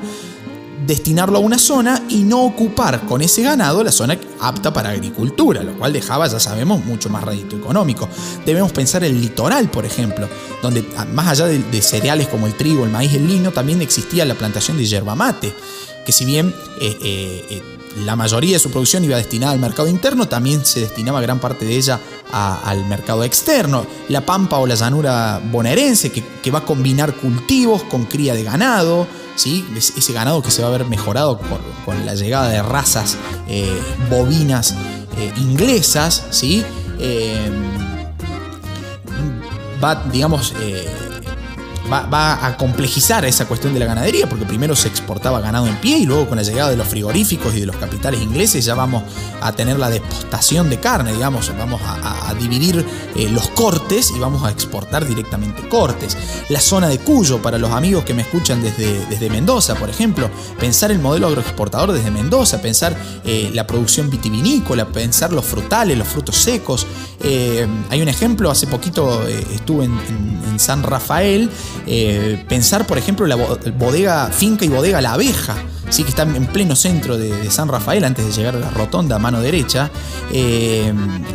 destinarlo 0.86 1.38
a 1.38 1.40
una 1.40 1.58
zona 1.58 2.02
y 2.08 2.22
no 2.22 2.44
ocupar 2.44 3.06
con 3.06 3.22
ese 3.22 3.42
ganado 3.42 3.82
la 3.82 3.90
zona 3.90 4.18
apta 4.40 4.72
para 4.72 4.90
agricultura, 4.90 5.62
lo 5.62 5.76
cual 5.76 5.92
dejaba, 5.92 6.28
ya 6.28 6.38
sabemos, 6.38 6.84
mucho 6.84 7.08
más 7.08 7.24
rédito 7.24 7.56
económico. 7.56 8.08
Debemos 8.44 8.72
pensar 8.72 9.02
el 9.02 9.20
litoral, 9.20 9.70
por 9.70 9.84
ejemplo, 9.84 10.28
donde 10.62 10.84
más 11.12 11.28
allá 11.28 11.46
de, 11.46 11.82
cereales 11.82 12.28
como 12.28 12.46
el 12.46 12.54
trigo, 12.54 12.84
el 12.84 12.90
maíz, 12.90 13.14
el 13.14 13.26
lino, 13.26 13.52
también 13.52 13.80
existía 13.80 14.24
la 14.24 14.34
plantación 14.34 14.76
de 14.76 14.84
yerba 14.84 15.14
mate, 15.14 15.52
que 16.04 16.12
si 16.12 16.24
bien 16.24 16.54
eh, 16.80 16.96
eh, 17.02 17.46
eh, 17.50 17.62
la 18.04 18.16
mayoría 18.16 18.54
de 18.54 18.58
su 18.58 18.70
producción 18.70 19.04
iba 19.04 19.16
destinada 19.16 19.52
al 19.52 19.58
mercado 19.58 19.88
interno, 19.88 20.28
también 20.28 20.64
se 20.64 20.80
destinaba 20.80 21.20
gran 21.20 21.38
parte 21.38 21.64
de 21.64 21.76
ella 21.76 22.00
al 22.32 22.84
mercado 22.86 23.24
externo. 23.24 23.86
La 24.08 24.20
pampa 24.20 24.58
o 24.58 24.66
la 24.66 24.74
llanura 24.74 25.40
bonaerense, 25.50 26.10
que, 26.12 26.50
va 26.50 26.60
a 26.60 26.64
combinar 26.64 27.14
cultivos 27.14 27.82
con 27.84 28.04
cría 28.04 28.34
de 28.34 28.44
ganado, 28.44 29.06
¿sí? 29.34 29.66
ese 29.76 30.12
ganado 30.12 30.42
que 30.42 30.50
se 30.50 30.62
va 30.62 30.68
a 30.68 30.70
ver 30.72 30.84
mejorado 30.84 31.40
con, 31.84 32.06
la 32.06 32.14
llegada 32.14 32.48
de 32.48 32.62
razas 32.62 33.16
eh, 33.48 33.80
bovinas 34.10 34.74
eh, 35.18 35.32
inglesas, 35.38 36.24
¿sí? 36.30 36.64
Eh, 36.98 37.50
va, 39.82 40.04
digamos, 40.12 40.52
va, 41.90 42.46
a 42.46 42.56
complejizar 42.56 43.24
esa 43.24 43.46
cuestión 43.46 43.74
de 43.74 43.80
la 43.80 43.86
ganadería, 43.86 44.28
porque 44.28 44.44
primero 44.44 44.74
se 44.76 44.88
exportaba 44.88 45.40
ganado 45.40 45.66
en 45.66 45.76
pie 45.76 45.98
y 45.98 46.06
luego 46.06 46.28
con 46.28 46.36
la 46.36 46.42
llegada 46.42 46.70
de 46.70 46.76
los 46.76 46.88
frigoríficos 46.88 47.54
y 47.54 47.60
de 47.60 47.66
los 47.66 47.76
capitales 47.76 48.20
ingleses 48.20 48.64
ya 48.64 48.74
vamos 48.74 49.02
a 49.40 49.52
tener 49.52 49.78
la 49.78 49.90
depostación 49.90 50.70
de 50.70 50.80
carne, 50.80 51.12
digamos, 51.12 51.50
vamos 51.56 51.80
a, 51.84 52.34
dividir 52.38 52.84
eh, 53.14 53.30
los 53.30 53.48
cortes 53.48 54.10
y 54.10 54.18
vamos 54.18 54.44
a 54.44 54.50
exportar 54.50 55.06
directamente 55.06 55.68
cortes. 55.68 56.16
La 56.48 56.60
zona 56.60 56.88
de 56.88 56.98
Cuyo, 56.98 57.40
para 57.40 57.56
los 57.56 57.70
amigos 57.70 58.04
que 58.04 58.12
me 58.12 58.22
escuchan 58.22 58.62
desde, 58.62 59.06
desde 59.06 59.30
Mendoza, 59.30 59.74
por 59.74 59.88
ejemplo, 59.88 60.28
pensar 60.58 60.90
el 60.90 60.98
modelo 60.98 61.28
agroexportador 61.28 61.92
desde 61.92 62.10
Mendoza, 62.10 62.60
pensar 62.60 62.96
eh, 63.24 63.50
la 63.54 63.66
producción 63.66 64.10
vitivinícola, 64.10 64.86
pensar 64.86 65.32
los 65.32 65.44
frutales, 65.44 65.96
los 65.96 66.08
frutos 66.08 66.36
secos. 66.36 66.86
Eh, 67.20 67.66
hay 67.88 68.02
un 68.02 68.08
ejemplo, 68.08 68.50
hace 68.50 68.66
poquito 68.66 69.26
estuve 69.26 69.84
en 69.86 70.58
San 70.58 70.82
Rafael, 70.82 71.50
eh, 71.86 72.44
pensar, 72.48 72.86
por 72.86 72.98
ejemplo, 72.98 73.26
la 73.26 73.36
bodega, 73.36 74.28
finca 74.28 74.64
y 74.64 74.68
bodega 74.68 75.00
La 75.00 75.12
Abeja, 75.12 75.56
¿sí? 75.90 76.02
que 76.02 76.10
está 76.10 76.22
en 76.22 76.46
pleno 76.46 76.76
centro 76.76 77.16
de, 77.16 77.50
San 77.50 77.68
Rafael, 77.68 78.04
antes 78.04 78.26
de 78.26 78.32
llegar 78.32 78.56
a 78.56 78.58
la 78.58 78.70
rotonda 78.70 79.16
a 79.16 79.18
mano 79.18 79.40
derecha. 79.40 79.90
Eh, 80.32 80.92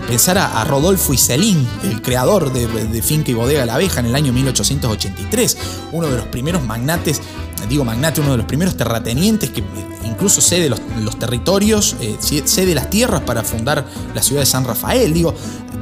pensar 0.07 0.37
a, 0.37 0.63
Rodolfo 0.65 1.13
Iselín, 1.13 1.67
el 1.83 2.01
creador 2.01 2.51
de, 2.51 3.01
finca 3.01 3.31
y 3.31 3.33
bodega 3.33 3.65
La 3.65 3.75
Abeja 3.75 3.99
en 3.99 4.07
el 4.07 4.15
año 4.15 4.33
1883, 4.33 5.57
uno 5.91 6.07
de 6.07 6.17
los 6.17 6.25
primeros 6.27 6.63
magnates 6.63 7.21
digo 7.69 7.85
magnate, 7.85 8.21
uno 8.21 8.31
de 8.31 8.37
los 8.37 8.45
primeros 8.45 8.75
terratenientes 8.75 9.49
que 9.49 9.63
incluso 10.03 10.41
cede 10.41 10.69
los, 10.69 10.81
los 11.01 11.17
territorios, 11.19 11.95
eh, 12.01 12.17
cede 12.19 12.75
las 12.75 12.89
tierras 12.89 13.21
para 13.21 13.43
fundar 13.43 13.85
la 14.13 14.21
ciudad 14.21 14.41
de 14.41 14.45
San 14.45 14.65
Rafael. 14.65 15.13
Digo, 15.13 15.33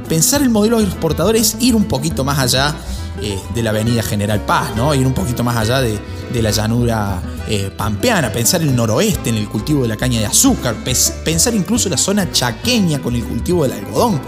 pensar 0.08 0.42
el 0.42 0.50
modelo 0.50 0.80
exportador 0.80 1.36
es 1.36 1.56
ir 1.60 1.74
un 1.74 1.84
poquito 1.84 2.24
más 2.24 2.38
allá 2.38 2.74
eh, 3.22 3.38
de 3.54 3.62
la 3.62 3.70
avenida 3.70 4.02
General 4.02 4.40
Paz, 4.40 4.74
¿no? 4.76 4.94
ir 4.94 5.06
un 5.06 5.12
poquito 5.12 5.44
más 5.44 5.56
allá 5.56 5.80
de, 5.80 5.98
la 6.40 6.50
llanura 6.50 7.20
eh, 7.48 7.70
pampeana, 7.76 8.32
pensar 8.32 8.62
el 8.62 8.74
noroeste 8.74 9.30
en 9.30 9.36
el 9.36 9.48
cultivo 9.48 9.82
de 9.82 9.88
la 9.88 9.96
caña 9.96 10.20
de 10.20 10.26
azúcar, 10.26 10.76
pensar 11.24 11.54
incluso 11.54 11.88
la 11.88 11.96
zona 11.96 12.30
chaqueña 12.30 13.00
con 13.02 13.14
el 13.16 13.24
cultivo 13.24 13.64
del 13.64 13.72
algodón, 13.72 14.20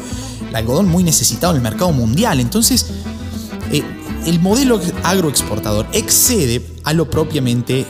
el 0.49 0.55
algodón 0.55 0.89
muy 0.89 1.05
necesitado 1.05 1.53
en 1.53 1.59
el 1.59 1.63
mercado 1.63 1.93
mundial. 1.93 2.41
Entonces, 2.41 2.87
eh, 3.71 3.83
el 4.27 4.41
modelo 4.41 4.81
agroexportador 5.05 5.87
excede 5.93 6.61
a 6.85 6.93
lo 6.93 7.09
propiamente, 7.09 7.87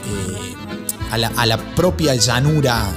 a 1.11 1.45
la, 1.45 1.57
propia 1.75 2.15
llanura 2.15 2.93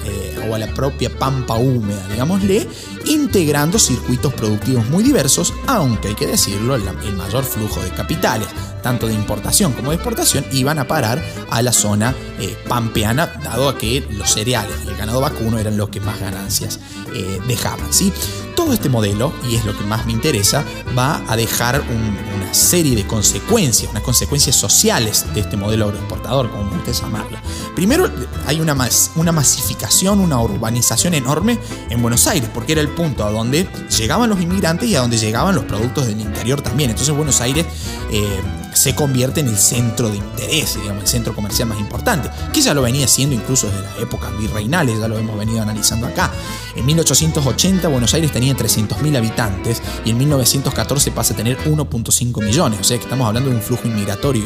o 0.48 0.54
a 0.54 0.58
la 0.58 0.72
propia 0.72 1.10
pampa 1.10 1.54
húmeda, 1.54 2.06
digámosle, 2.08 2.68
integrando 3.06 3.78
circuitos 3.78 4.32
productivos 4.34 4.88
muy 4.88 5.02
diversos, 5.02 5.52
aunque 5.66 6.08
hay 6.08 6.14
que 6.14 6.26
decirlo, 6.26 6.74
el, 6.74 6.82
mayor 7.16 7.44
flujo 7.44 7.80
de 7.80 7.90
capitales, 7.90 8.48
tanto 8.82 9.06
de 9.06 9.14
importación 9.14 9.72
como 9.72 9.90
de 9.90 9.96
exportación, 9.96 10.44
iban 10.52 10.78
a 10.78 10.86
parar 10.86 11.22
a 11.50 11.62
la 11.62 11.72
zona 11.72 12.14
eh, 12.38 12.56
pampeana, 12.68 13.26
dado 13.42 13.68
a 13.68 13.78
que 13.78 14.04
los 14.10 14.30
cereales 14.30 14.76
y 14.84 14.88
el 14.88 14.96
ganado 14.96 15.20
vacuno 15.20 15.58
eran 15.58 15.76
los 15.76 15.88
que 15.88 16.00
más 16.00 16.20
ganancias 16.20 16.78
eh, 17.14 17.40
dejaban. 17.46 17.92
¿sí? 17.92 18.12
Todo 18.54 18.72
este 18.72 18.88
modelo, 18.88 19.32
y 19.48 19.56
es 19.56 19.64
lo 19.64 19.76
que 19.76 19.84
más 19.84 20.06
me 20.06 20.12
interesa, 20.12 20.64
va 20.96 21.22
a 21.28 21.36
dejar 21.36 21.82
una 21.82 22.54
serie 22.54 22.96
de 22.96 23.06
consecuencias, 23.06 23.90
unas 23.90 24.02
consecuencias 24.02 24.56
sociales 24.56 25.26
de 25.34 25.40
este 25.40 25.56
modelo 25.56 25.86
agroexportador, 25.86 26.50
como 26.50 26.74
usted 26.76 26.92
llamarlo. 26.92 27.38
Primero, 27.74 28.10
hay 28.46 28.60
una, 28.60 28.74
una 29.16 29.32
masificación, 29.32 30.20
una 30.20 30.40
urbanización 30.40 31.14
enorme 31.14 31.58
en 31.90 32.00
Buenos 32.00 32.26
Aires, 32.26 32.48
porque 32.52 32.72
era 32.72 32.80
el 32.80 32.88
punto 32.88 33.24
a 33.24 33.30
donde 33.30 33.68
llegaban 33.96 34.30
los 34.30 34.40
inmigrantes 34.40 34.88
y 34.88 34.96
a 34.96 35.00
donde 35.00 35.18
llegaban 35.18 35.54
los 35.54 35.64
productos 35.64 36.06
del 36.06 36.20
interior 36.20 36.62
también. 36.62 36.90
Entonces 36.90 37.14
Buenos 37.14 37.40
Aires 37.40 37.66
eh, 38.10 38.40
se 38.76 38.94
convierte 38.94 39.40
en 39.40 39.48
el 39.48 39.56
centro 39.56 40.10
de 40.10 40.18
interés, 40.18 40.74
digamos, 40.74 41.04
el 41.04 41.08
centro 41.08 41.34
comercial 41.34 41.66
más 41.68 41.80
importante, 41.80 42.28
que 42.52 42.60
ya 42.60 42.74
lo 42.74 42.82
venía 42.82 43.08
siendo 43.08 43.34
incluso 43.34 43.68
desde 43.68 43.80
las 43.80 43.98
épocas 43.98 44.36
virreinales, 44.38 45.00
ya 45.00 45.08
lo 45.08 45.16
hemos 45.16 45.38
venido 45.38 45.62
analizando 45.62 46.06
acá. 46.06 46.30
En 46.74 46.84
1880 46.84 47.88
Buenos 47.88 48.12
Aires 48.12 48.30
tenía 48.32 48.54
300.000 48.54 49.16
habitantes 49.16 49.80
y 50.04 50.10
en 50.10 50.18
1914 50.18 51.10
pasa 51.10 51.32
a 51.32 51.36
tener 51.36 51.56
1.5 51.64 52.44
millones, 52.44 52.80
o 52.80 52.84
sea 52.84 52.98
que 52.98 53.04
estamos 53.04 53.26
hablando 53.26 53.48
de 53.48 53.56
un 53.56 53.62
flujo 53.62 53.88
inmigratorio 53.88 54.44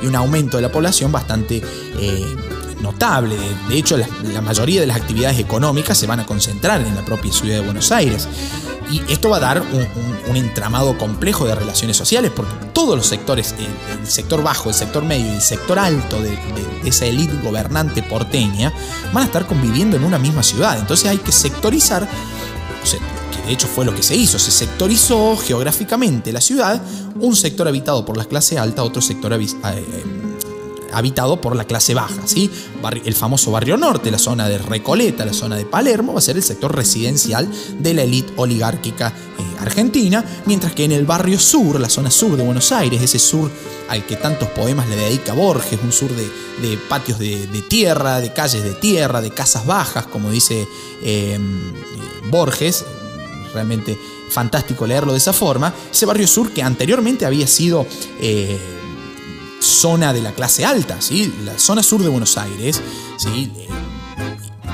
y 0.00 0.06
un, 0.06 0.14
aumento 0.14 0.58
de 0.58 0.62
la 0.62 0.70
población 0.70 1.10
bastante... 1.10 1.60
Eh, 1.98 2.36
notable. 2.82 3.36
De 3.68 3.78
hecho, 3.78 3.96
la, 3.96 4.40
mayoría 4.40 4.80
de 4.80 4.86
las 4.86 4.96
actividades 4.96 5.38
económicas 5.38 5.96
se 5.96 6.06
van 6.06 6.20
a 6.20 6.26
concentrar 6.26 6.80
en 6.80 6.94
la 6.94 7.04
propia 7.04 7.32
ciudad 7.32 7.56
de 7.56 7.64
Buenos 7.64 7.92
Aires. 7.92 8.28
Y 8.90 9.00
esto 9.10 9.30
va 9.30 9.38
a 9.38 9.40
dar 9.40 9.62
un, 9.62 10.36
entramado 10.36 10.96
complejo 10.98 11.46
de 11.46 11.54
relaciones 11.54 11.96
sociales, 11.96 12.32
porque 12.34 12.52
todos 12.72 12.96
los 12.96 13.06
sectores, 13.06 13.54
el, 13.58 14.06
sector 14.06 14.42
bajo, 14.42 14.70
el 14.70 14.74
sector 14.74 15.04
medio 15.04 15.26
y 15.26 15.36
el 15.36 15.42
sector 15.42 15.78
alto 15.78 16.20
de, 16.20 16.36
esa 16.84 17.06
élite 17.06 17.34
gobernante 17.42 18.02
porteña, 18.02 18.72
van 19.12 19.22
a 19.22 19.26
estar 19.26 19.46
conviviendo 19.46 19.96
en 19.96 20.04
una 20.04 20.18
misma 20.18 20.42
ciudad. 20.42 20.78
Entonces 20.78 21.08
hay 21.08 21.18
que 21.18 21.32
sectorizar, 21.32 22.08
que 23.34 23.46
de 23.46 23.52
hecho 23.52 23.68
fue 23.68 23.84
lo 23.84 23.94
que 23.94 24.02
se 24.02 24.16
hizo, 24.16 24.38
se 24.38 24.50
sectorizó 24.50 25.36
geográficamente 25.36 26.32
la 26.32 26.40
ciudad, 26.40 26.80
un 27.20 27.36
sector 27.36 27.68
habitado 27.68 28.04
por 28.04 28.16
la 28.16 28.24
clase 28.24 28.58
alta, 28.58 28.82
otro 28.82 29.00
sector 29.00 29.32
habitado 29.32 29.78
eh, 29.78 30.31
habitado 30.92 31.40
por 31.40 31.56
la 31.56 31.64
clase 31.64 31.94
baja. 31.94 32.26
¿sí? 32.26 32.50
El 33.04 33.14
famoso 33.14 33.50
barrio 33.50 33.76
norte, 33.76 34.10
la 34.10 34.18
zona 34.18 34.48
de 34.48 34.58
Recoleta, 34.58 35.24
la 35.24 35.32
zona 35.32 35.56
de 35.56 35.64
Palermo, 35.64 36.12
va 36.12 36.18
a 36.18 36.22
ser 36.22 36.36
el 36.36 36.42
sector 36.42 36.74
residencial 36.74 37.48
de 37.78 37.94
la 37.94 38.02
élite 38.02 38.32
oligárquica 38.36 39.08
eh, 39.08 39.42
argentina, 39.60 40.24
mientras 40.46 40.72
que 40.72 40.84
en 40.84 40.92
el 40.92 41.04
barrio 41.04 41.38
sur, 41.38 41.80
la 41.80 41.88
zona 41.88 42.10
sur 42.10 42.36
de 42.36 42.42
Buenos 42.42 42.72
Aires, 42.72 43.00
ese 43.00 43.18
sur 43.18 43.50
al 43.88 44.04
que 44.06 44.16
tantos 44.16 44.48
poemas 44.50 44.88
le 44.88 44.96
dedica 44.96 45.32
Borges, 45.32 45.78
un 45.82 45.92
sur 45.92 46.10
de, 46.14 46.78
patios 46.88 47.18
de, 47.18 47.46
tierra, 47.68 48.20
de 48.20 48.32
calles 48.32 48.62
de 48.62 48.72
tierra, 48.72 49.20
de 49.20 49.30
casas 49.30 49.66
bajas, 49.66 50.06
como 50.06 50.30
dice 50.30 50.66
em, 51.02 51.72
Borges, 52.30 52.84
realmente 53.52 53.98
fantástico 54.30 54.86
leerlo 54.86 55.12
de 55.12 55.18
esa 55.18 55.32
forma, 55.32 55.74
ese 55.90 56.06
barrio 56.06 56.26
sur 56.26 56.50
que 56.52 56.62
anteriormente 56.62 57.26
había 57.26 57.46
sido... 57.46 57.86
Eh, 58.20 58.58
zona 59.62 60.12
de 60.12 60.20
la 60.20 60.32
clase 60.32 60.64
alta, 60.64 61.00
¿sí? 61.00 61.32
la 61.44 61.58
zona 61.58 61.82
sur 61.82 62.02
de 62.02 62.08
Buenos 62.08 62.36
Aires, 62.36 62.80
¿sí? 63.16 63.50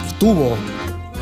Estuvo 0.09 0.57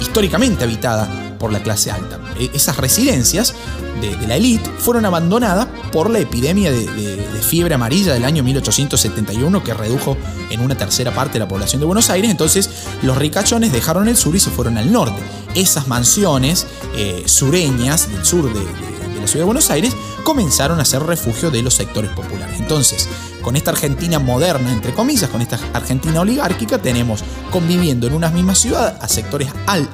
históricamente 0.01 0.65
habitada 0.65 1.37
por 1.39 1.53
la 1.53 1.63
clase 1.63 1.91
alta. 1.91 2.19
E, 2.39 2.51
esas 2.55 2.77
residencias 2.77 3.55
de, 4.01 4.27
la 4.27 4.37
élite 4.37 4.71
fueron 4.79 5.05
abandonadas 5.05 5.67
por 5.93 6.11
la 6.11 6.19
epidemia 6.19 6.71
de, 6.71 7.27
fiebre 7.43 7.75
amarilla 7.75 8.13
del 8.13 8.25
año 8.25 8.43
1871 8.43 9.63
que 9.63 9.73
redujo 9.73 10.17
en 10.51 10.61
una 10.61 10.77
tercera 10.77 11.15
parte 11.15 11.39
la 11.39 11.47
población 11.47 11.81
de 11.81 11.87
Buenos 11.87 12.11
Aires. 12.11 12.31
Entonces 12.31 12.69
los 13.03 13.17
ricachones 13.17 13.73
dejaron 13.73 14.09
el 14.09 14.17
sur 14.17 14.35
y 14.35 14.41
se 14.41 14.51
fueron 14.51 14.79
al 14.79 14.91
norte. 14.91 15.23
Esas 15.55 15.87
mansiones 15.87 16.67
eh, 16.97 17.23
sureñas 17.27 18.11
del 18.11 18.25
sur 18.25 18.53
de, 18.53 18.96
la 19.27 19.33
ciudad 19.33 19.43
de 19.43 19.47
Buenos 19.47 19.71
Aires 19.71 19.93
comenzaron 20.23 20.79
a 20.79 20.85
ser 20.85 21.03
refugio 21.03 21.51
de 21.51 21.61
los 21.61 21.75
sectores 21.75 22.13
populares. 22.13 22.61
Entonces, 22.61 23.09
con 23.43 23.57
esta 23.57 23.73
Argentina 23.73 24.21
moderna, 24.21 24.73
entre 24.73 24.95
comillas, 24.95 25.29
con 25.29 25.43
esta 25.43 25.59
Argentina 25.73 26.21
oligárquica, 26.21 26.79
tenemos 26.79 27.25
conviviendo 27.51 28.07
en 28.07 28.13
una 28.13 28.31
misma 28.31 28.55
ciudad 28.55 28.97
a 29.03 29.09
sectores 29.09 29.49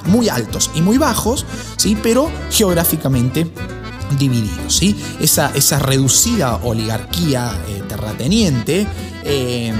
muy 0.05 0.29
altos 0.29 0.69
y 0.75 0.81
muy 0.81 0.99
bajos, 0.99 1.47
¿sí? 1.77 1.97
pero 2.03 2.29
geográficamente 2.51 3.51
divididos. 4.19 4.75
¿sí? 4.75 4.95
Esa, 5.19 5.51
esa 5.55 5.79
reducida 5.79 6.57
oligarquía 6.57 7.57
eh, 7.69 7.81
terrateniente 7.89 8.85
eh, 9.23 9.73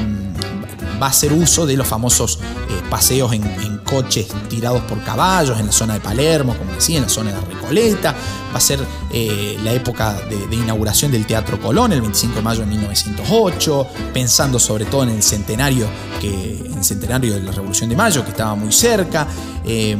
va 0.99 1.07
a 1.07 1.09
hacer 1.09 1.31
uso 1.33 1.65
de 1.65 1.77
los 1.77 1.87
famosos 1.87 2.39
eh, 2.41 2.81
paseos 2.89 3.33
en, 3.33 3.43
coches 3.83 4.27
tirados 4.49 4.81
por 4.83 5.03
caballos 5.03 5.59
en 5.59 5.67
la 5.67 5.71
zona 5.71 5.93
de 5.95 5.99
Palermo, 5.99 6.55
como 6.57 6.73
decía, 6.73 6.97
en 6.97 7.03
la 7.03 7.09
zona 7.09 7.31
de 7.31 7.41
Recoleta. 7.41 8.15
Va 8.53 8.57
a 8.57 8.61
ser 8.61 8.79
eh, 9.11 9.57
la 9.63 9.73
época 9.73 10.13
de, 10.29 10.55
inauguración 10.55 11.11
del 11.11 11.25
Teatro 11.25 11.59
Colón, 11.59 11.93
el 11.93 12.01
25 12.01 12.35
de 12.35 12.41
mayo 12.41 12.61
de 12.61 12.67
1908, 12.67 13.87
pensando 14.13 14.59
sobre 14.59 14.85
todo 14.85 15.03
en 15.03 15.09
el 15.09 15.23
centenario, 15.23 15.87
que, 16.19 16.63
el 16.75 16.83
centenario 16.83 17.33
de 17.33 17.41
la 17.41 17.51
Revolución 17.51 17.89
de 17.89 17.95
Mayo, 17.95 18.23
que 18.23 18.31
estaba 18.31 18.55
muy 18.55 18.71
cerca. 18.71 19.27
Eh, 19.65 19.97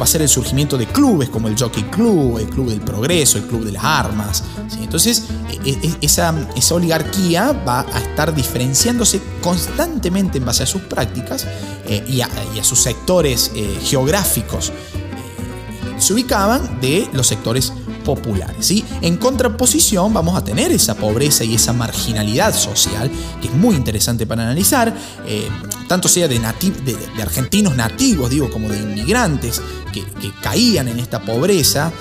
va 0.00 0.04
a 0.04 0.06
ser 0.06 0.22
el 0.22 0.28
surgimiento 0.28 0.78
de 0.78 0.86
clubes 0.86 1.28
como 1.28 1.48
el 1.48 1.58
Jockey 1.58 1.84
Club, 1.84 2.38
el 2.38 2.48
Club 2.48 2.70
del 2.70 2.80
Progreso, 2.80 3.36
el 3.36 3.44
Club 3.44 3.64
de 3.64 3.72
las 3.72 3.84
Armas. 3.84 4.42
Entonces, 4.80 5.24
e, 5.64 5.70
e, 5.70 5.96
esa, 6.00 6.34
esa, 6.56 6.74
oligarquía 6.74 7.52
va 7.52 7.80
a 7.80 7.98
estar 7.98 8.34
diferenciándose 8.34 9.20
constantemente 9.42 10.38
en 10.38 10.46
base 10.46 10.62
a 10.62 10.66
sus 10.66 10.82
prácticas 10.82 11.46
eh, 11.86 12.02
y, 12.08 12.22
a, 12.22 12.28
sus 12.62 12.80
sectores 12.80 13.52
eh, 13.54 13.78
geográficos. 13.84 14.70
Eh, 14.70 14.72
se 15.98 16.14
ubicaban 16.14 16.80
de 16.80 17.08
los 17.12 17.26
sectores 17.26 17.72
populares. 18.04 18.66
¿sí? 18.66 18.84
En 19.02 19.18
contraposición 19.18 20.14
vamos 20.14 20.36
a 20.36 20.42
tener 20.42 20.72
esa 20.72 20.94
pobreza 20.94 21.44
y 21.44 21.54
esa 21.54 21.74
marginalidad 21.74 22.54
social, 22.54 23.10
que 23.42 23.48
es 23.48 23.54
muy 23.54 23.76
interesante 23.76 24.26
para 24.26 24.42
analizar, 24.42 24.94
tanto 25.90 26.06
sea 26.06 26.28
de, 26.28 26.40
argentinos 27.20 27.74
nativos, 27.74 28.30
digo, 28.30 28.48
como 28.48 28.68
de 28.68 28.78
inmigrantes 28.78 29.60
que, 29.92 30.04
caían 30.40 30.86
en 30.86 31.00
esta 31.00 31.20
pobreza, 31.20 31.92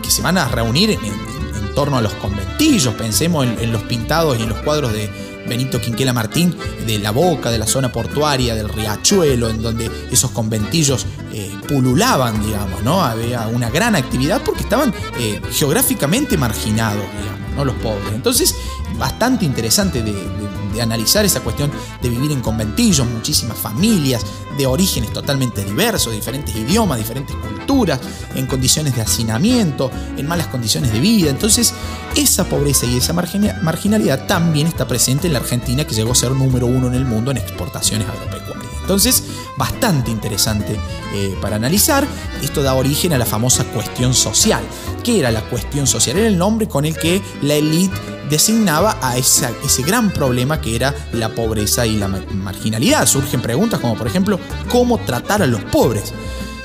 que 0.00 0.10
se 0.12 0.22
van 0.22 0.38
a 0.38 0.46
reunir 0.46 0.90
en, 0.90 1.74
torno 1.74 1.96
a 1.96 2.00
los 2.00 2.12
conventillos, 2.14 2.94
pensemos 2.94 3.44
en, 3.44 3.72
los 3.72 3.82
pintados 3.82 4.38
y 4.38 4.44
en 4.44 4.48
los 4.48 4.58
cuadros 4.58 4.92
de 4.92 5.10
Benito 5.48 5.80
Quinquela 5.80 6.12
Martín, 6.12 6.54
de 6.86 7.00
la 7.00 7.10
boca, 7.10 7.50
de 7.50 7.58
la 7.58 7.66
zona 7.66 7.90
portuaria, 7.90 8.54
del 8.54 8.68
riachuelo, 8.68 9.48
en 9.48 9.60
donde 9.60 9.90
esos 10.12 10.30
conventillos 10.30 11.06
eh, 11.32 11.52
pululaban, 11.66 12.40
digamos, 12.46 12.80
¿no? 12.84 13.02
Había 13.02 13.48
una 13.48 13.70
gran 13.70 13.96
actividad 13.96 14.40
porque 14.44 14.62
estaban 14.62 14.94
eh, 15.18 15.42
geográficamente 15.50 16.38
marginados, 16.38 17.06
digamos, 17.20 17.56
¿no? 17.56 17.64
Los 17.64 17.74
pobres. 17.74 18.14
Entonces, 18.14 18.54
bastante 19.00 19.44
interesante 19.44 20.00
de 20.04 20.12
de 20.12 20.53
analizar 20.82 21.24
esa 21.24 21.40
cuestión 21.40 21.70
de 22.02 22.08
vivir 22.08 22.32
en 22.32 22.40
conventillos, 22.40 23.06
muchísimas 23.06 23.58
familias 23.58 24.24
de 24.56 24.66
orígenes 24.66 25.12
totalmente 25.12 25.64
diversos, 25.64 26.12
diferentes 26.12 26.54
idiomas, 26.54 26.98
diferentes 26.98 27.34
culturas, 27.36 28.00
en 28.34 28.46
condiciones 28.46 28.94
de 28.94 29.02
hacinamiento, 29.02 29.90
en 30.16 30.26
malas 30.26 30.46
condiciones 30.48 30.92
de 30.92 31.00
vida. 31.00 31.30
Entonces, 31.30 31.74
esa 32.14 32.48
pobreza 32.48 32.86
y 32.86 32.96
esa 32.96 33.12
marginalidad 33.12 34.26
también 34.26 34.66
está 34.66 34.86
presente 34.86 35.26
en 35.26 35.32
la 35.32 35.40
Argentina, 35.40 35.84
que 35.84 35.94
llegó 35.94 36.12
a 36.12 36.14
ser 36.14 36.32
número 36.32 36.66
uno 36.66 36.86
en 36.86 36.94
el 36.94 37.04
mundo 37.04 37.30
en 37.30 37.38
exportaciones 37.38 38.08
agropecuarias. 38.08 38.72
Entonces, 38.80 39.24
bastante 39.56 40.10
interesante 40.10 40.78
eh, 41.14 41.36
para 41.40 41.56
analizar. 41.56 42.06
Esto 42.42 42.62
da 42.62 42.74
origen 42.74 43.14
a 43.14 43.18
la 43.18 43.24
famosa 43.24 43.64
cuestión 43.64 44.12
social. 44.12 44.62
¿Qué 45.02 45.20
era 45.20 45.30
la 45.30 45.40
cuestión 45.42 45.86
social? 45.86 46.18
Era 46.18 46.28
el 46.28 46.36
nombre 46.36 46.68
con 46.68 46.84
el 46.84 46.96
que 46.96 47.22
la 47.40 47.54
élite 47.54 48.13
designaba 48.28 48.98
a 49.02 49.16
ese 49.16 49.82
gran 49.84 50.10
problema 50.10 50.60
que 50.60 50.76
era 50.76 50.94
la 51.12 51.28
pobreza 51.28 51.86
y 51.86 51.96
la 51.96 52.08
marginalidad. 52.08 53.06
Surgen 53.06 53.40
preguntas 53.40 53.80
como, 53.80 53.96
por 53.96 54.06
ejemplo, 54.06 54.38
¿cómo 54.68 54.98
tratar 54.98 55.42
a 55.42 55.46
los 55.46 55.62
pobres? 55.64 56.12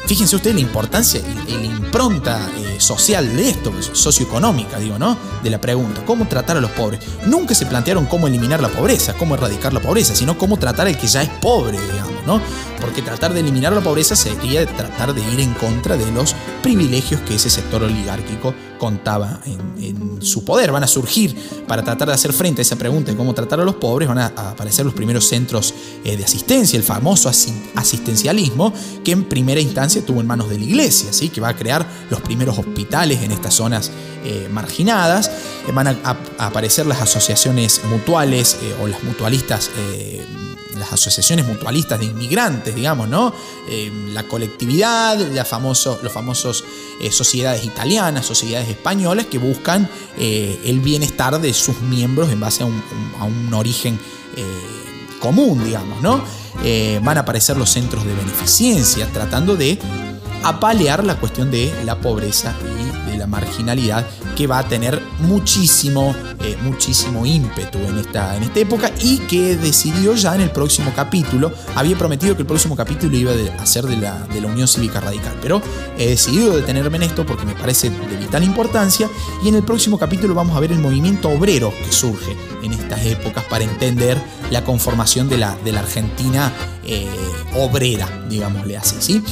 Fíjense 0.09 0.35
ustedes 0.35 0.55
la 0.55 0.61
importancia 0.61 1.21
y 1.47 1.51
la 1.51 1.65
impronta 1.65 2.49
eh, 2.57 2.79
social 2.79 3.35
de 3.35 3.49
esto, 3.49 3.71
socioeconómica, 3.93 4.79
digo, 4.79 4.97
¿no? 4.97 5.15
De 5.43 5.51
la 5.51 5.61
pregunta, 5.61 6.03
¿cómo 6.03 6.27
tratar 6.27 6.57
a 6.57 6.61
los 6.61 6.71
pobres? 6.71 7.01
Nunca 7.27 7.53
se 7.53 7.67
plantearon 7.67 8.07
cómo 8.07 8.27
eliminar 8.27 8.59
la 8.59 8.69
pobreza, 8.69 9.13
cómo 9.13 9.35
erradicar 9.35 9.71
la 9.71 9.81
pobreza, 9.81 10.15
sino 10.15 10.35
cómo 10.35 10.57
tratar 10.57 10.87
al 10.87 10.97
que 10.97 11.05
ya 11.05 11.21
es 11.21 11.29
pobre, 11.29 11.79
digamos, 11.79 12.25
¿no? 12.25 12.41
Porque 12.81 13.03
tratar 13.03 13.35
de 13.35 13.41
eliminar 13.41 13.71
la 13.71 13.81
pobreza 13.81 14.15
sería 14.15 14.65
tratar 14.65 15.13
de 15.13 15.21
ir 15.31 15.41
en 15.41 15.53
contra 15.53 15.95
de 15.95 16.11
los 16.11 16.35
privilegios 16.63 17.21
que 17.21 17.35
ese 17.35 17.51
sector 17.51 17.83
oligárquico 17.83 18.55
contaba 18.79 19.41
en, 19.45 20.19
su 20.21 20.43
poder. 20.43 20.71
Van 20.71 20.83
a 20.83 20.87
surgir 20.87 21.35
para 21.67 21.83
tratar 21.83 22.07
de 22.07 22.15
hacer 22.15 22.33
frente 22.33 22.61
a 22.61 22.63
esa 22.63 22.75
pregunta 22.75 23.11
de 23.11 23.17
cómo 23.17 23.33
tratar 23.33 23.59
a 23.59 23.63
los 23.63 23.75
pobres, 23.75 24.09
van 24.09 24.17
a, 24.17 24.25
aparecer 24.27 24.85
los 24.85 24.95
primeros 24.95 25.27
centros 25.27 25.73
eh, 26.03 26.17
de 26.17 26.23
asistencia, 26.23 26.77
el 26.77 26.83
famoso 26.83 27.29
asistencialismo, 27.29 28.73
que 29.03 29.11
en 29.11 29.25
primera 29.25 29.61
instancia 29.61 30.03
tuvo 30.03 30.21
en 30.21 30.27
manos 30.27 30.49
de 30.49 30.57
la 30.57 30.65
iglesia, 30.65 31.13
¿sí? 31.13 31.29
que 31.29 31.39
va 31.39 31.49
a 31.49 31.55
crear 31.55 31.85
los 32.09 32.21
primeros 32.21 32.57
hospitales 32.57 33.21
en 33.21 33.31
estas 33.31 33.53
zonas 33.53 33.91
eh, 34.25 34.49
marginadas. 34.51 35.29
Eh, 35.67 35.71
van 35.71 35.87
a, 35.87 36.17
aparecer 36.39 36.85
las 36.87 37.01
asociaciones 37.01 37.81
mutuales 37.89 38.57
o 38.81 38.87
las 38.87 39.03
mutualistas 39.03 39.69
las 40.79 40.93
asociaciones 40.93 41.45
mutualistas 41.45 41.99
de 41.99 42.05
inmigrantes, 42.05 42.73
digamos, 42.73 43.07
¿no? 43.07 43.33
Eh, 43.67 43.91
la 44.13 44.23
colectividad, 44.23 45.17
la 45.17 45.45
famoso, 45.45 45.99
los 46.01 46.11
famosos 46.11 46.63
eh, 47.01 47.11
sociedades 47.11 47.63
italianas, 47.65 48.25
sociedades 48.25 48.69
españolas 48.69 49.27
que 49.27 49.37
buscan 49.37 49.89
eh, 50.17 50.59
el 50.65 50.79
bienestar 50.79 51.39
de 51.39 51.53
sus 51.53 51.81
miembros 51.81 52.31
en 52.31 52.39
base 52.39 52.63
a 52.63 52.65
un, 52.65 53.53
origen 53.53 53.99
común, 55.19 55.65
digamos, 55.65 56.01
¿no? 56.01 56.23
van 57.01 57.17
a 57.17 57.21
aparecer 57.21 57.57
los 57.57 57.69
centros 57.69 58.05
de 58.05 58.13
beneficencia 58.13 59.05
tratando 59.11 59.57
de 59.57 59.77
a 60.43 60.59
paliar 60.59 61.03
la 61.03 61.19
cuestión 61.19 61.51
de 61.51 61.73
la 61.85 61.99
pobreza 61.99 62.55
y 63.05 63.11
de 63.11 63.17
la 63.17 63.27
marginalidad 63.27 64.05
que 64.35 64.47
va 64.47 64.59
a 64.59 64.67
tener 64.67 65.01
muchísimo, 65.19 66.15
eh, 66.41 66.57
muchísimo 66.61 67.25
ímpetu 67.25 67.77
en 67.79 67.97
esta, 67.97 68.37
en 68.37 68.43
esta 68.43 68.59
época 68.59 68.91
y 69.01 69.17
que 69.19 69.57
decidió 69.57 70.15
ya 70.15 70.35
en 70.35 70.41
el 70.41 70.51
próximo 70.51 70.93
capítulo, 70.95 71.51
había 71.75 71.97
prometido 71.97 72.35
que 72.35 72.43
el 72.43 72.47
próximo 72.47 72.75
capítulo 72.75 73.17
iba 73.17 73.33
a 73.59 73.65
ser 73.65 73.85
de 73.85 73.97
la, 73.97 74.27
de 74.27 74.41
la 74.41 74.47
Unión 74.47 74.67
Cívica 74.67 75.01
Radical, 75.01 75.35
pero 75.41 75.61
he 75.97 76.07
decidido 76.07 76.55
detenerme 76.55 76.97
en 76.97 77.03
esto 77.03 77.25
porque 77.25 77.45
me 77.45 77.55
parece 77.55 77.89
de 77.89 78.17
vital 78.17 78.43
importancia 78.43 79.09
y 79.43 79.49
en 79.49 79.55
el 79.55 79.63
próximo 79.63 79.97
capítulo 79.97 80.33
vamos 80.33 80.55
a 80.55 80.59
ver 80.59 80.71
el 80.71 80.79
movimiento 80.79 81.29
obrero 81.29 81.73
que 81.83 81.91
surge 81.91 82.37
en 82.63 82.73
estas 82.73 83.05
épocas 83.05 83.43
para 83.45 83.63
entender 83.63 84.17
la 84.51 84.63
conformación 84.63 85.27
de 85.27 85.37
la, 85.37 85.55
de 85.57 85.71
la 85.71 85.81
Argentina 85.81 86.51
eh, 86.85 87.07
obrera, 87.55 88.25
digámosle 88.29 88.77
así, 88.77 88.95
¿sí? 88.99 89.23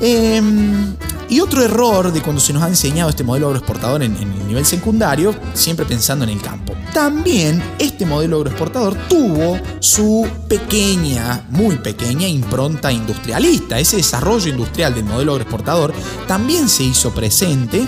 Em, 0.00 0.94
y 1.28 1.40
otro 1.40 1.62
error 1.62 2.12
de 2.12 2.20
cuando 2.22 2.40
se 2.40 2.52
nos 2.52 2.62
ha 2.62 2.68
enseñado 2.68 3.10
este 3.10 3.24
modelo 3.24 3.46
agroexportador 3.46 4.02
en, 4.02 4.16
en, 4.16 4.32
el 4.32 4.46
nivel 4.46 4.66
secundario, 4.66 5.34
siempre 5.54 5.86
pensando 5.86 6.24
en 6.24 6.30
el 6.30 6.40
campo. 6.40 6.74
También 6.92 7.62
este 7.78 8.06
modelo 8.06 8.36
agroexportador 8.38 8.94
tuvo 9.08 9.58
su 9.80 10.28
pequeña, 10.48 11.46
muy 11.50 11.76
pequeña 11.76 12.28
impronta 12.28 12.92
industrialista. 12.92 13.78
Ese 13.78 13.96
desarrollo 13.96 14.50
industrial 14.50 14.94
del 14.94 15.04
modelo 15.04 15.32
agroexportador 15.32 15.94
también 16.26 16.68
se 16.68 16.84
hizo 16.84 17.12
presente 17.12 17.86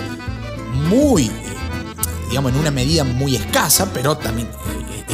muy, 0.89 1.31
digamos, 2.29 2.51
en 2.53 2.59
una 2.59 2.71
medida 2.71 3.03
muy 3.03 3.35
escasa, 3.35 3.91
pero 3.93 4.17
también 4.17 4.47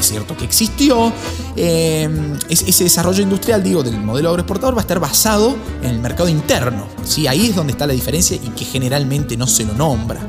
es 0.03 0.09
cierto 0.09 0.35
que 0.35 0.45
existió. 0.45 1.11
Eh, 1.55 2.09
ese 2.49 2.83
desarrollo 2.83 3.23
industrial, 3.23 3.63
digo, 3.63 3.83
del 3.83 3.99
modelo 3.99 4.29
agroexportador 4.29 4.75
va 4.75 4.79
a 4.79 4.81
estar 4.81 4.99
basado 4.99 5.55
en 5.81 5.89
el 5.89 5.99
mercado 5.99 6.29
interno. 6.29 6.87
¿sí? 7.03 7.27
Ahí 7.27 7.47
es 7.47 7.55
donde 7.55 7.71
está 7.71 7.87
la 7.87 7.93
diferencia 7.93 8.35
y 8.35 8.49
que 8.49 8.65
generalmente 8.65 9.37
no 9.37 9.47
se 9.47 9.65
lo 9.65 9.73
nombra. 9.73 10.19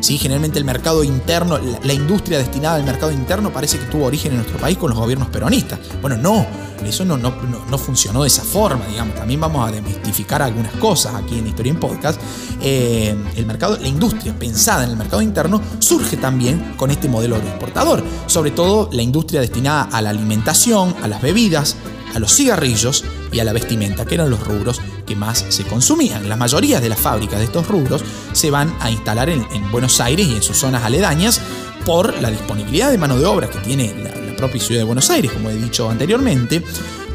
¿Sí? 0.00 0.18
Generalmente 0.18 0.58
el 0.58 0.64
mercado 0.64 1.04
interno, 1.04 1.58
la, 1.58 1.92
industria 1.92 2.38
destinada 2.38 2.76
al 2.76 2.84
mercado 2.84 3.12
interno 3.12 3.52
parece 3.52 3.78
que 3.78 3.86
tuvo 3.86 4.06
origen 4.06 4.32
en 4.32 4.38
nuestro 4.38 4.58
país 4.58 4.76
con 4.78 4.90
los 4.90 4.98
gobiernos 4.98 5.28
peronistas. 5.28 5.78
Bueno, 6.00 6.16
no, 6.16 6.46
eso 6.84 7.04
no, 7.04 7.16
no, 7.16 7.34
no, 7.68 7.78
funcionó 7.78 8.22
de 8.22 8.28
esa 8.28 8.42
forma, 8.42 8.86
digamos. 8.86 9.14
También 9.14 9.40
vamos 9.40 9.68
a 9.68 9.72
desmistificar 9.72 10.42
algunas 10.42 10.72
cosas 10.72 11.14
aquí 11.14 11.38
en 11.38 11.46
Historia 11.46 11.70
en 11.70 11.80
Podcast. 11.80 12.20
Eh, 12.60 13.14
el 13.36 13.46
mercado, 13.46 13.76
la 13.80 13.88
industria 13.88 14.36
pensada 14.38 14.84
en 14.84 14.90
el 14.90 14.96
mercado 14.96 15.22
interno 15.22 15.60
surge 15.78 16.16
también 16.16 16.74
con 16.76 16.90
este 16.90 17.08
modelo 17.08 17.36
agroexportador. 17.36 18.02
Sobre 18.26 18.50
todo 18.50 18.88
la 18.92 19.02
industria 19.02 19.40
destinada 19.40 19.82
a 19.84 20.02
la 20.02 20.10
alimentación, 20.10 20.94
a 21.02 21.08
las 21.08 21.20
bebidas, 21.20 21.76
a 22.14 22.18
los 22.18 22.34
cigarrillos 22.34 23.04
y 23.32 23.40
a 23.40 23.44
la 23.44 23.52
vestimenta, 23.52 24.04
que 24.04 24.14
eran 24.16 24.30
los 24.30 24.40
rubros 24.46 24.80
que 25.06 25.16
más 25.16 25.44
se 25.48 25.64
consumían. 25.64 26.28
La 26.28 26.36
mayoría 26.36 26.80
de 26.80 26.88
las 26.88 27.00
fábricas 27.00 27.38
de 27.38 27.46
estos 27.46 27.66
rubros 27.68 28.02
se 28.32 28.50
van 28.50 28.74
a 28.80 28.90
instalar 28.90 29.28
en, 29.28 29.46
en 29.52 29.70
Buenos 29.70 30.00
Aires 30.00 30.26
y 30.26 30.34
en 30.36 30.42
sus 30.42 30.56
zonas 30.56 30.84
aledañas 30.84 31.40
por 31.84 32.20
la 32.20 32.30
disponibilidad 32.30 32.90
de 32.90 32.98
mano 32.98 33.18
de 33.18 33.26
obra 33.26 33.48
que 33.48 33.58
tiene 33.58 33.94
la, 34.02 34.14
la 34.14 34.36
propia 34.36 34.60
ciudad 34.60 34.80
de 34.80 34.84
Buenos 34.84 35.10
Aires, 35.10 35.32
como 35.32 35.50
he 35.50 35.56
dicho 35.56 35.88
anteriormente, 35.88 36.62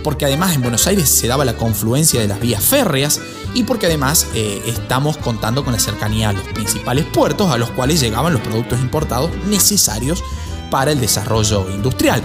porque 0.03 0.25
además 0.25 0.53
en 0.53 0.61
Buenos 0.61 0.85
Aires 0.85 1.09
se 1.09 1.27
daba 1.27 1.45
la 1.45 1.55
confluencia 1.55 2.21
de 2.21 2.27
las 2.27 2.39
vías 2.39 2.63
férreas 2.63 3.19
y 3.55 3.63
porque 3.63 3.87
además 3.87 4.27
eh, 4.35 4.61
estamos 4.67 5.17
contando 5.17 5.63
con 5.63 5.73
la 5.73 5.79
cercanía 5.79 6.29
a 6.29 6.33
los 6.33 6.43
principales 6.43 7.05
puertos 7.05 7.49
a 7.49 7.57
los 7.57 7.71
cuales 7.71 8.01
llegaban 8.01 8.33
los 8.33 8.41
productos 8.43 8.79
importados 8.81 9.31
necesarios 9.47 10.23
para 10.69 10.91
el 10.91 10.99
desarrollo 10.99 11.67
industrial. 11.71 12.21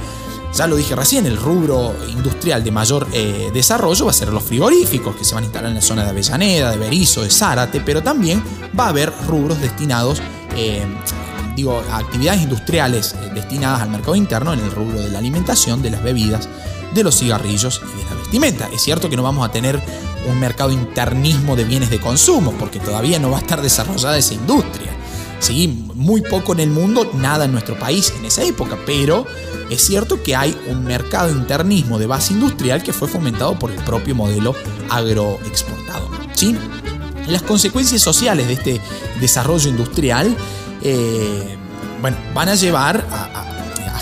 Ya 0.54 0.66
lo 0.66 0.76
dije 0.76 0.96
recién, 0.96 1.26
el 1.26 1.36
rubro 1.36 1.94
industrial 2.08 2.64
de 2.64 2.70
mayor 2.70 3.06
eh, 3.12 3.50
desarrollo 3.54 4.06
va 4.06 4.10
a 4.10 4.14
ser 4.14 4.28
los 4.28 4.42
frigoríficos, 4.42 5.14
que 5.14 5.24
se 5.24 5.34
van 5.34 5.44
a 5.44 5.46
instalar 5.46 5.68
en 5.70 5.76
la 5.76 5.80
zona 5.80 6.02
de 6.02 6.10
Avellaneda, 6.10 6.72
de 6.72 6.76
Berizo, 6.76 7.22
de 7.22 7.30
Zárate, 7.30 7.80
pero 7.80 8.02
también 8.02 8.42
va 8.78 8.86
a 8.86 8.88
haber 8.88 9.12
rubros 9.28 9.60
destinados 9.60 10.20
eh, 10.56 10.84
digo, 11.54 11.82
actividades 11.92 12.42
industriales 12.42 13.14
eh, 13.14 13.30
destinadas 13.34 13.82
al 13.82 13.90
mercado 13.90 14.14
interno 14.14 14.52
en 14.52 14.60
el 14.60 14.70
rubro 14.70 15.00
de 15.00 15.10
la 15.10 15.18
alimentación, 15.18 15.82
de 15.82 15.90
las 15.90 16.02
bebidas, 16.02 16.48
de 16.94 17.04
los 17.04 17.18
cigarrillos 17.18 17.80
y 17.94 17.98
de 17.98 18.04
la 18.04 18.16
vestimenta. 18.16 18.68
Es 18.72 18.82
cierto 18.82 19.08
que 19.08 19.16
no 19.16 19.22
vamos 19.22 19.48
a 19.48 19.52
tener 19.52 19.80
un 20.26 20.38
mercado 20.38 20.70
internismo 20.70 21.56
de 21.56 21.64
bienes 21.64 21.90
de 21.90 22.00
consumo, 22.00 22.52
porque 22.58 22.80
todavía 22.80 23.18
no 23.18 23.30
va 23.30 23.38
a 23.38 23.40
estar 23.40 23.62
desarrollada 23.62 24.18
esa 24.18 24.34
industria. 24.34 24.89
Sí, 25.40 25.86
muy 25.94 26.20
poco 26.20 26.52
en 26.52 26.60
el 26.60 26.70
mundo, 26.70 27.10
nada 27.14 27.46
en 27.46 27.52
nuestro 27.52 27.78
país 27.78 28.12
en 28.18 28.26
esa 28.26 28.44
época, 28.44 28.78
pero 28.86 29.26
es 29.70 29.82
cierto 29.82 30.22
que 30.22 30.36
hay 30.36 30.56
un 30.68 30.84
mercado 30.84 31.30
internismo 31.30 31.98
de 31.98 32.06
base 32.06 32.34
industrial 32.34 32.82
que 32.82 32.92
fue 32.92 33.08
fomentado 33.08 33.58
por 33.58 33.70
el 33.70 33.82
propio 33.82 34.14
modelo 34.14 34.54
agroexportador. 34.90 36.10
¿sí? 36.34 36.56
Las 37.26 37.42
consecuencias 37.42 38.02
sociales 38.02 38.48
de 38.48 38.52
este 38.52 38.80
desarrollo 39.20 39.70
industrial 39.70 40.36
eh, 40.82 41.56
bueno, 42.00 42.16
van 42.34 42.48
a 42.48 42.54
llevar 42.54 43.06
a, 43.10 43.59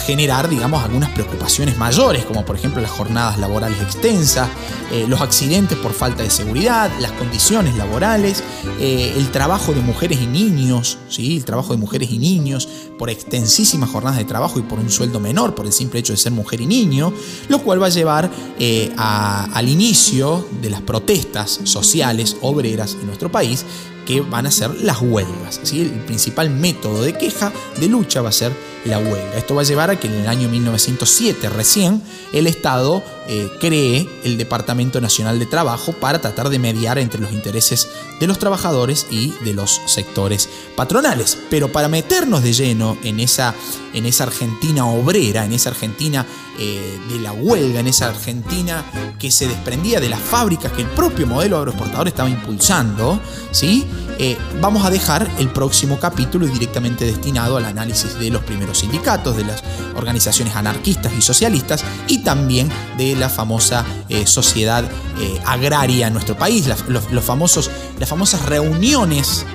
generar, 0.09 0.49
digamos, 0.49 0.83
algunas 0.83 1.11
preocupaciones 1.11 1.77
mayores, 1.77 2.25
como 2.25 2.43
por 2.43 2.57
ejemplo 2.57 2.81
las 2.81 2.91
jornadas 2.91 3.39
laborales 3.39 3.79
extensas, 3.83 4.49
eh, 4.91 5.05
los 5.07 5.21
accidentes 5.21 5.77
por 5.77 5.93
falta 5.93 6.23
de 6.23 6.31
seguridad, 6.31 6.91
las 6.99 7.13
condiciones 7.13 7.77
laborales, 7.77 8.43
eh, 8.81 9.13
el 9.19 9.31
trabajo 9.31 9.75
de 9.75 9.83
mujeres 9.83 10.19
y 10.23 10.27
niños, 10.27 10.97
¿sí? 11.11 11.37
el 11.37 11.45
trabajo 11.45 11.75
de 11.75 11.79
mujeres 11.79 12.11
y 12.11 12.19
niños 12.19 12.67
por 12.99 13.11
extensísimas 13.11 13.91
jornadas 13.91 14.17
de 14.17 14.25
trabajo 14.25 14.59
y 14.59 14.63
por 14.63 14.79
un 14.79 14.89
sueldo 14.89 15.21
menor, 15.21 15.55
por 15.55 15.67
el 15.67 15.75
simple 15.75 16.01
hecho 16.01 16.15
de 16.15 16.17
ser 16.17 16.33
mujer 16.33 16.63
y 16.63 16.67
niño, 16.67 17.13
lo 17.51 17.59
cual 17.59 17.83
va 17.83 17.89
a 17.89 17.91
llevar 17.91 18.31
eh, 18.59 18.91
a, 18.97 19.45
al 19.53 19.69
inicio 19.69 20.49
de 20.63 20.71
las 20.71 20.81
protestas 20.81 21.61
sociales 21.65 22.39
obreras 22.41 22.97
en 22.99 23.09
nuestro 23.09 23.31
país, 23.31 23.63
que 24.07 24.23
van 24.23 24.47
a 24.47 24.51
ser 24.51 24.75
las 24.75 25.03
huelgas. 25.03 25.61
¿sí? 25.65 25.83
El 25.83 25.91
principal 26.07 26.49
método 26.49 27.03
de 27.03 27.13
queja, 27.13 27.53
de 27.79 27.89
lucha, 27.89 28.23
va 28.23 28.31
a 28.31 28.33
ser 28.33 28.55
la 28.85 28.99
huelga. 28.99 29.37
Esto 29.37 29.55
va 29.55 29.63
a 29.63 29.65
llevar 29.65 29.91
a 29.91 29.97
que 29.97 30.07
en 30.07 30.15
el 30.15 30.29
año 30.29 30.49
1907 30.49 31.49
recién 31.49 32.03
el 32.33 32.47
Estado 32.47 33.03
eh, 33.27 33.51
cree 33.61 34.09
el 34.25 34.39
Departamento 34.39 35.01
Nacional 35.01 35.39
de 35.39 35.47
Trabajo 35.47 35.93
para 35.93 36.21
tratar 36.21 36.49
de 36.49 36.59
mediar 36.59 36.99
entre 36.99 37.21
los 37.21 37.33
intereses 37.33 37.89
de 38.21 38.27
los 38.27 38.39
trabajadores 38.39 39.07
y 39.11 39.35
de 39.45 39.53
los 39.53 39.81
sectores 39.87 40.49
patronales. 40.77 41.39
Pero 41.51 41.71
para 41.71 41.89
meternos 41.89 42.43
de 42.43 42.53
lleno 42.53 42.97
en 43.03 43.21
esa, 43.21 43.55
en 43.93 44.07
esa 44.07 44.25
Argentina 44.25 44.87
obrera, 44.87 45.45
en 45.45 45.53
esa 45.53 45.71
Argentina 45.71 46.27
eh, 46.59 46.99
de 47.09 47.21
la 47.21 47.33
huelga, 47.33 47.79
en 47.79 47.87
esa 47.87 48.09
Argentina 48.09 48.85
que 49.19 49.31
se 49.31 49.47
desprendía 49.47 50.01
de 50.01 50.09
las 50.09 50.21
fábricas 50.21 50.73
que 50.73 50.83
el 50.83 50.89
propio 50.89 51.27
modelo 51.27 51.57
agroexportador 51.59 52.09
estaba 52.09 52.29
impulsando, 52.29 53.21
¿sí? 53.53 53.87
Eh, 54.19 54.37
vamos 54.61 54.85
a 54.85 54.91
dejar 54.91 55.31
el 55.39 55.51
próximo 55.51 56.01
capítulo 56.01 56.47
directamente 56.47 57.05
destinado 57.05 57.57
al 57.57 57.65
análisis 57.65 58.19
de 58.19 58.31
los 58.31 58.43
primeros 58.43 58.68
sindicatos, 58.75 59.37
de 59.37 59.45
las 59.45 59.63
organizaciones 59.95 60.55
anarquistas 60.57 61.13
y 61.17 61.23
socialistas 61.23 61.85
y 62.07 62.19
también 62.19 62.69
de 62.97 63.17
la 63.17 63.29
famosa 63.29 63.85
eh, 64.09 64.27
sociedad 64.27 64.85
eh, 65.19 65.41
agraria 65.47 66.09
en 66.09 66.13
nuestro 66.13 66.37
país, 66.37 66.67
los, 66.89 67.11
los, 67.11 67.25
famosos, 67.25 67.71
las 67.99 68.09
famosas 68.09 68.45
reuniones 68.47 69.47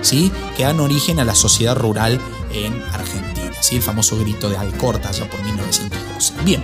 ¿sí? 0.00 0.30
que 0.56 0.64
dan 0.64 0.80
origen 0.80 1.20
a 1.20 1.24
la 1.24 1.34
sociedad 1.34 1.76
rural 1.76 2.20
en 2.52 2.82
Argentina, 2.92 3.52
¿sí? 3.60 3.76
el 3.76 3.82
famoso 3.82 4.18
grito 4.18 4.48
de 4.48 4.56
Alcorta 4.56 5.10
ya 5.10 5.28
por 5.28 5.42
1912. 5.42 6.34
Bien. 6.44 6.62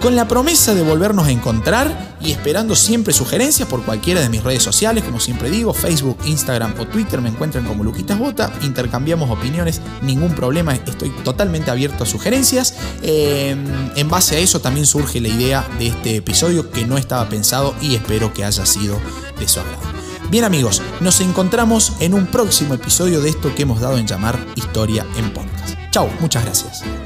Con 0.00 0.14
la 0.14 0.28
promesa 0.28 0.74
de 0.74 0.82
volvernos 0.82 1.26
a 1.26 1.30
encontrar 1.30 2.16
y 2.20 2.30
esperando 2.30 2.76
siempre 2.76 3.12
sugerencias 3.12 3.68
por 3.68 3.82
cualquiera 3.82 4.20
de 4.20 4.28
mis 4.28 4.42
redes 4.42 4.62
sociales, 4.62 5.02
como 5.04 5.20
siempre 5.20 5.50
digo, 5.50 5.72
Facebook, 5.72 6.18
Instagram 6.26 6.74
o 6.78 6.86
Twitter 6.86 7.20
me 7.20 7.28
encuentran 7.28 7.64
como 7.64 7.82
Luquitas 7.82 8.18
Bota, 8.18 8.52
intercambiamos 8.62 9.30
opiniones, 9.30 9.80
ningún 10.02 10.34
problema, 10.34 10.74
estoy 10.74 11.10
totalmente 11.24 11.70
abierto 11.70 12.04
a 12.04 12.06
sugerencias. 12.06 12.74
Eh, 13.02 13.56
en 13.96 14.08
base 14.08 14.36
a 14.36 14.38
eso 14.38 14.60
también 14.60 14.86
surge 14.86 15.20
la 15.20 15.28
idea 15.28 15.66
de 15.78 15.88
este 15.88 16.16
episodio 16.16 16.70
que 16.70 16.84
no 16.84 16.98
estaba 16.98 17.28
pensado 17.28 17.74
y 17.80 17.94
espero 17.94 18.32
que 18.32 18.44
haya 18.44 18.66
sido 18.66 19.00
de 19.38 19.48
su 19.48 19.60
agrado. 19.60 19.82
Bien 20.30 20.44
amigos, 20.44 20.82
nos 21.00 21.20
encontramos 21.20 21.92
en 22.00 22.14
un 22.14 22.26
próximo 22.26 22.74
episodio 22.74 23.20
de 23.20 23.30
esto 23.30 23.54
que 23.54 23.62
hemos 23.62 23.80
dado 23.80 23.96
en 23.98 24.06
llamar 24.06 24.38
Historia 24.56 25.06
en 25.16 25.32
Podcast. 25.32 25.74
Chao, 25.90 26.10
muchas 26.20 26.44
gracias. 26.44 27.05